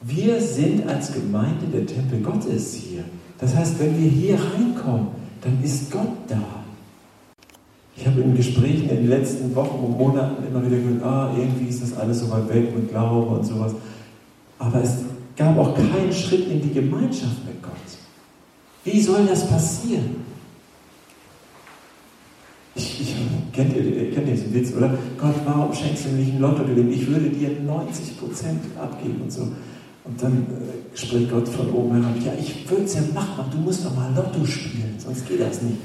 Wir 0.00 0.40
sind 0.40 0.86
als 0.88 1.12
Gemeinde 1.12 1.66
der 1.72 1.86
Tempel 1.86 2.20
Gottes 2.20 2.74
hier. 2.74 3.04
Das 3.38 3.54
heißt, 3.54 3.78
wenn 3.78 3.98
wir 3.98 4.10
hier 4.10 4.34
reinkommen, 4.34 5.08
dann 5.40 5.62
ist 5.62 5.90
Gott 5.90 6.08
da. 6.28 6.42
Ich 7.96 8.04
habe 8.06 8.20
in 8.20 8.36
Gesprächen 8.36 8.90
in 8.90 8.96
den 8.96 9.08
letzten 9.08 9.54
Wochen 9.54 9.84
und 9.84 9.96
Monaten 9.96 10.44
immer 10.44 10.66
wieder 10.66 10.76
gehört, 10.76 11.02
ah, 11.04 11.30
irgendwie 11.38 11.68
ist 11.68 11.80
das 11.80 11.96
alles 11.96 12.20
so 12.20 12.30
weit 12.30 12.48
weg 12.52 12.74
mit 12.74 12.90
Glaube 12.90 13.36
und 13.36 13.46
sowas. 13.46 13.72
Aber 14.64 14.82
es 14.82 14.92
gab 15.36 15.58
auch 15.58 15.74
keinen 15.74 16.12
Schritt 16.12 16.48
in 16.48 16.62
die 16.62 16.72
Gemeinschaft 16.72 17.44
mit 17.46 17.62
Gott. 17.62 17.72
Wie 18.84 19.00
soll 19.00 19.26
das 19.26 19.46
passieren? 19.46 20.24
Ich, 22.74 23.00
ich, 23.02 23.14
kennt, 23.52 23.76
ihr, 23.76 24.10
kennt 24.12 24.26
diesen 24.26 24.52
Witz, 24.54 24.72
oder? 24.74 24.96
Gott, 25.18 25.34
warum 25.44 25.72
schenkst 25.72 26.06
du 26.06 26.08
mir 26.10 26.24
nicht 26.24 26.34
ein 26.34 26.40
Lotto 26.40 26.64
gewinn? 26.64 26.92
Ich 26.92 27.06
würde 27.06 27.28
dir 27.28 27.50
90% 27.50 28.80
abgeben 28.80 29.20
und 29.22 29.32
so. 29.32 29.42
Und 30.04 30.22
dann 30.22 30.32
äh, 30.32 30.96
spricht 30.96 31.30
Gott 31.30 31.48
von 31.48 31.70
oben 31.70 32.02
herab, 32.02 32.16
ja, 32.24 32.32
ich 32.38 32.68
würde 32.68 32.84
es 32.84 32.94
ja 32.94 33.02
machen, 33.14 33.44
du 33.52 33.58
musst 33.58 33.84
doch 33.84 33.94
mal 33.94 34.12
Lotto 34.14 34.44
spielen, 34.44 34.96
sonst 34.98 35.26
geht 35.28 35.40
das 35.40 35.62
nicht. 35.62 35.78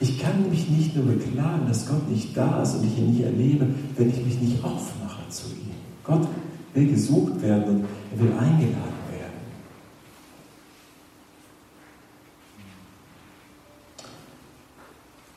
Ich 0.00 0.20
kann 0.20 0.48
mich 0.48 0.68
nicht 0.68 0.94
nur 0.94 1.06
beklagen, 1.06 1.66
dass 1.66 1.88
Gott 1.88 2.08
nicht 2.08 2.36
da 2.36 2.62
ist 2.62 2.76
und 2.76 2.84
ich 2.86 2.96
ihn 2.96 3.10
nicht 3.10 3.24
erlebe, 3.24 3.66
wenn 3.96 4.10
ich 4.10 4.24
mich 4.24 4.40
nicht 4.40 4.64
aufmache 4.64 5.28
zu 5.28 5.46
ihm. 5.48 5.72
Gott 6.04 6.28
will 6.74 6.88
gesucht 6.88 7.40
werden 7.42 7.64
und 7.64 7.84
er 8.12 8.20
will 8.20 8.32
eingeladen 8.32 8.98
werden. 9.10 9.38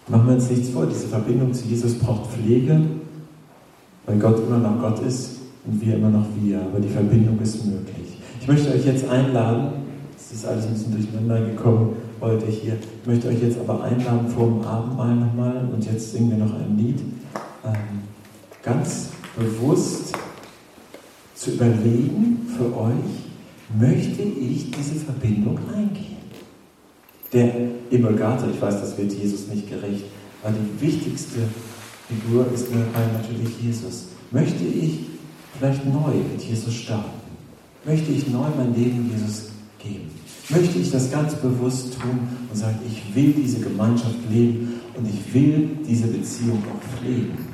Machen 0.08 0.28
wir 0.28 0.34
uns 0.36 0.50
nichts 0.50 0.70
vor, 0.70 0.86
diese 0.86 1.08
Verbindung 1.08 1.54
zu 1.54 1.66
Jesus 1.66 1.96
braucht 1.96 2.32
Pflege, 2.32 2.82
weil 4.06 4.20
Gott 4.20 4.40
immer 4.40 4.58
noch 4.58 4.80
Gott 4.80 5.00
ist 5.06 5.38
und 5.66 5.80
wir 5.86 5.96
immer 5.96 6.10
noch 6.10 6.26
wir, 6.42 6.62
aber 6.62 6.80
die 6.80 6.90
Verbindung 6.90 7.40
ist 7.40 7.66
möglich. 7.66 8.18
Ich 8.42 8.48
möchte 8.48 8.74
euch 8.74 8.86
jetzt 8.86 9.08
einladen, 9.08 9.84
es 10.18 10.32
ist 10.34 10.46
alles 10.46 10.66
ein 10.66 10.74
bisschen 10.74 10.94
durcheinander 10.94 11.42
gekommen, 11.46 11.96
heute 12.20 12.46
hier. 12.48 12.78
Ich 13.02 13.08
möchte 13.08 13.28
euch 13.28 13.42
jetzt 13.42 13.60
aber 13.60 13.84
einladen 13.84 14.28
vor 14.28 14.48
dem 14.48 14.62
Abendmahl 14.62 15.16
nochmal 15.16 15.70
und 15.72 15.86
jetzt 15.86 16.12
singen 16.12 16.32
wir 16.32 16.38
noch 16.38 16.54
ein 16.54 16.78
Lied. 16.78 17.00
Ähm, 17.64 18.02
ganz 18.64 19.10
bewusst 19.38 20.14
zu 21.42 21.52
überlegen 21.52 22.48
für 22.56 22.78
euch, 22.78 23.80
möchte 23.80 24.22
ich 24.22 24.70
diese 24.72 24.96
Verbindung 24.96 25.58
eingehen? 25.74 26.18
Der 27.34 27.54
Emulgator, 27.90 28.50
ich 28.54 28.62
weiß, 28.62 28.82
das 28.82 28.98
wird 28.98 29.14
Jesus 29.14 29.48
nicht 29.48 29.70
gerecht, 29.70 30.04
aber 30.44 30.54
die 30.54 30.86
wichtigste 30.86 31.40
Figur 32.08 32.46
ist 32.54 32.68
natürlich 32.72 33.58
Jesus. 33.62 34.08
Möchte 34.32 34.64
ich 34.64 35.00
vielleicht 35.58 35.86
neu 35.86 36.14
mit 36.32 36.42
Jesus 36.42 36.74
starten? 36.74 37.10
Möchte 37.86 38.12
ich 38.12 38.28
neu 38.28 38.48
mein 38.58 38.76
Leben 38.76 39.10
Jesus 39.12 39.50
geben? 39.80 40.12
möchte 40.52 40.80
ich 40.80 40.92
das 40.92 41.12
ganz 41.12 41.36
bewusst 41.36 41.94
tun 42.00 42.28
und 42.50 42.58
sagen, 42.58 42.80
ich 42.86 43.16
will 43.16 43.34
diese 43.34 43.60
Gemeinschaft 43.60 44.18
leben 44.30 44.82
und 44.98 45.08
ich 45.08 45.34
will 45.34 45.70
diese 45.88 46.08
Beziehung 46.08 46.62
auch 46.70 47.00
pflegen. 47.00 47.51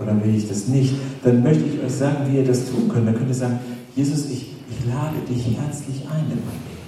Oder 0.00 0.24
will 0.24 0.34
ich 0.34 0.48
das 0.48 0.66
nicht? 0.68 0.94
Dann 1.22 1.42
möchte 1.42 1.64
ich 1.64 1.82
euch 1.82 1.92
sagen, 1.92 2.26
wie 2.26 2.38
ihr 2.38 2.44
das 2.44 2.70
tun 2.70 2.88
könnt. 2.88 3.06
Dann 3.06 3.14
könnt 3.14 3.28
ihr 3.28 3.34
sagen, 3.34 3.58
Jesus, 3.94 4.26
ich, 4.30 4.52
ich 4.70 4.86
lade 4.86 5.16
dich 5.28 5.44
herzlich 5.58 6.00
ein 6.08 6.24
in 6.24 6.40
mein 6.40 6.60
Leben. 6.64 6.80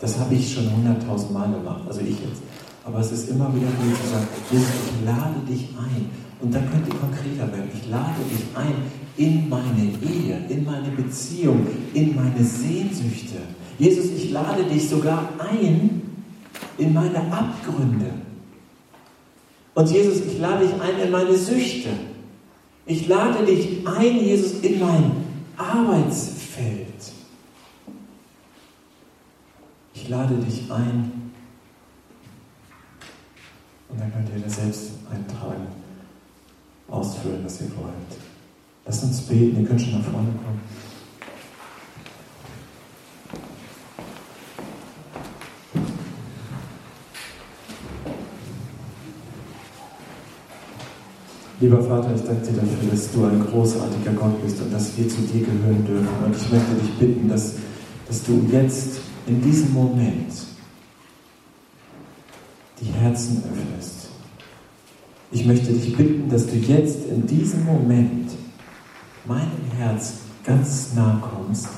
Das 0.00 0.18
habe 0.18 0.34
ich 0.34 0.52
schon 0.52 0.70
hunderttausend 0.74 1.32
Mal 1.32 1.50
gemacht, 1.52 1.82
also 1.86 2.00
ich 2.00 2.18
jetzt. 2.20 2.42
Aber 2.84 3.00
es 3.00 3.12
ist 3.12 3.28
immer 3.30 3.54
wieder 3.54 3.66
gut 3.66 3.96
zu 4.02 4.10
sagen, 4.10 4.26
Jesus, 4.50 4.68
ich 4.68 5.06
lade 5.06 5.40
dich 5.48 5.68
ein. 5.78 6.06
Und 6.40 6.54
dann 6.54 6.62
könnt 6.70 6.86
ihr 6.88 6.94
konkreter 6.94 7.52
werden. 7.52 7.70
Ich 7.74 7.88
lade 7.88 8.20
dich 8.30 8.44
ein 8.54 8.74
in 9.16 9.48
meine 9.48 9.92
Ehe, 10.02 10.44
in 10.48 10.64
meine 10.64 10.88
Beziehung, 10.88 11.66
in 11.94 12.14
meine 12.16 12.44
Sehnsüchte, 12.44 13.38
Jesus, 13.78 14.06
ich 14.16 14.30
lade 14.30 14.64
dich 14.64 14.88
sogar 14.88 15.28
ein 15.38 16.02
in 16.78 16.92
meine 16.92 17.18
Abgründe. 17.32 18.06
Und 19.74 19.90
Jesus, 19.90 20.20
ich 20.26 20.38
lade 20.38 20.66
dich 20.66 20.80
ein 20.80 20.98
in 21.00 21.10
meine 21.10 21.36
Süchte. 21.36 21.90
Ich 22.86 23.08
lade 23.08 23.44
dich 23.44 23.86
ein, 23.86 24.20
Jesus, 24.20 24.60
in 24.60 24.78
mein 24.78 25.12
Arbeitsfeld. 25.56 26.86
Ich 29.94 30.08
lade 30.08 30.34
dich 30.36 30.70
ein. 30.70 31.32
Und 33.88 34.00
dann 34.00 34.12
könnt 34.12 34.28
ihr 34.34 34.42
das 34.42 34.56
selbst 34.56 34.90
eintragen, 35.10 35.66
ausfüllen, 36.88 37.44
was 37.44 37.60
ihr 37.60 37.70
wollt. 37.76 38.20
Lasst 38.86 39.04
uns 39.04 39.22
beten, 39.22 39.60
ihr 39.60 39.66
könnt 39.66 39.80
schon 39.80 39.98
nach 39.98 40.04
vorne 40.04 40.28
kommen. 40.28 40.60
Lieber 51.64 51.82
Vater, 51.82 52.14
ich 52.14 52.20
danke 52.20 52.42
dir 52.42 52.60
dafür, 52.60 52.90
dass 52.90 53.10
du 53.10 53.24
ein 53.24 53.40
großartiger 53.40 54.12
Gott 54.12 54.42
bist 54.42 54.60
und 54.60 54.70
dass 54.70 54.98
wir 54.98 55.08
zu 55.08 55.22
dir 55.22 55.46
gehören 55.46 55.82
dürfen. 55.86 56.08
Und 56.22 56.36
ich 56.36 56.52
möchte 56.52 56.74
dich 56.74 56.92
bitten, 56.98 57.26
dass, 57.26 57.54
dass 58.06 58.22
du 58.22 58.46
jetzt 58.52 59.00
in 59.26 59.40
diesem 59.40 59.72
Moment 59.72 60.30
die 62.82 62.92
Herzen 63.00 63.42
öffnest. 63.50 64.08
Ich 65.32 65.46
möchte 65.46 65.72
dich 65.72 65.96
bitten, 65.96 66.28
dass 66.28 66.46
du 66.46 66.56
jetzt 66.56 67.06
in 67.06 67.26
diesem 67.26 67.64
Moment 67.64 68.30
meinem 69.24 69.70
Herz 69.78 70.16
ganz 70.44 70.90
nah 70.94 71.18
kommst, 71.32 71.68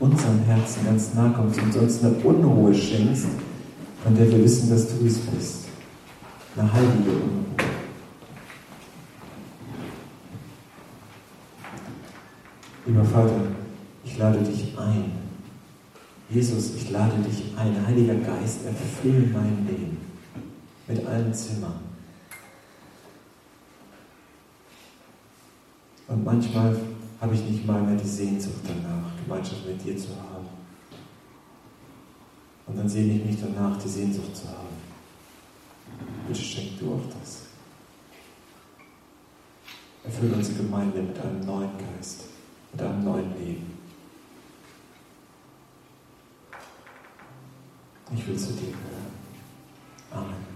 unserem 0.00 0.42
Herzen 0.46 0.86
ganz 0.86 1.12
nah 1.12 1.28
kommst 1.36 1.60
und 1.60 1.76
uns 1.76 2.02
eine 2.02 2.14
Unruhe 2.14 2.72
schenkst, 2.72 3.26
von 4.02 4.16
der 4.16 4.26
wir 4.30 4.42
wissen, 4.42 4.70
dass 4.70 4.86
du 4.88 5.04
es 5.04 5.18
bist. 5.18 5.66
Eine 6.56 6.72
heilige 6.72 7.10
Unruhe. 7.10 7.43
Lieber 12.86 13.04
Vater, 13.04 13.46
ich 14.04 14.18
lade 14.18 14.40
dich 14.40 14.76
ein. 14.76 15.12
Jesus, 16.28 16.74
ich 16.74 16.90
lade 16.90 17.16
dich 17.22 17.56
ein. 17.56 17.86
Heiliger 17.86 18.16
Geist, 18.16 18.66
erfülle 18.66 19.26
mein 19.28 19.66
Leben 19.66 19.96
mit 20.86 21.06
allen 21.06 21.32
Zimmern. 21.32 21.80
Und 26.08 26.24
manchmal 26.24 26.76
habe 27.22 27.34
ich 27.34 27.44
nicht 27.44 27.66
mal 27.66 27.80
mehr 27.80 27.96
die 27.96 28.06
Sehnsucht 28.06 28.60
danach, 28.64 29.12
Gemeinschaft 29.24 29.66
mit 29.66 29.82
dir 29.82 29.96
zu 29.96 30.10
haben. 30.10 30.46
Und 32.66 32.78
dann 32.78 32.88
sehne 32.88 33.14
ich 33.14 33.24
mich 33.24 33.36
danach, 33.40 33.78
die 33.78 33.88
Sehnsucht 33.88 34.36
zu 34.36 34.48
haben. 34.48 34.76
Bitte 36.28 36.40
schenk 36.40 36.78
du 36.78 36.92
auch 36.94 37.18
das. 37.18 37.44
Erfülle 40.04 40.34
unsere 40.34 40.58
Gemeinde 40.58 41.00
mit 41.00 41.18
einem 41.18 41.46
neuen 41.46 41.70
Geist 41.78 42.33
und 42.74 42.82
einem 42.82 43.04
neuen 43.04 43.38
Leben. 43.38 43.78
Ich 48.16 48.26
will 48.26 48.36
zu 48.36 48.52
dir 48.52 48.66
hören. 48.66 49.12
Amen. 50.12 50.53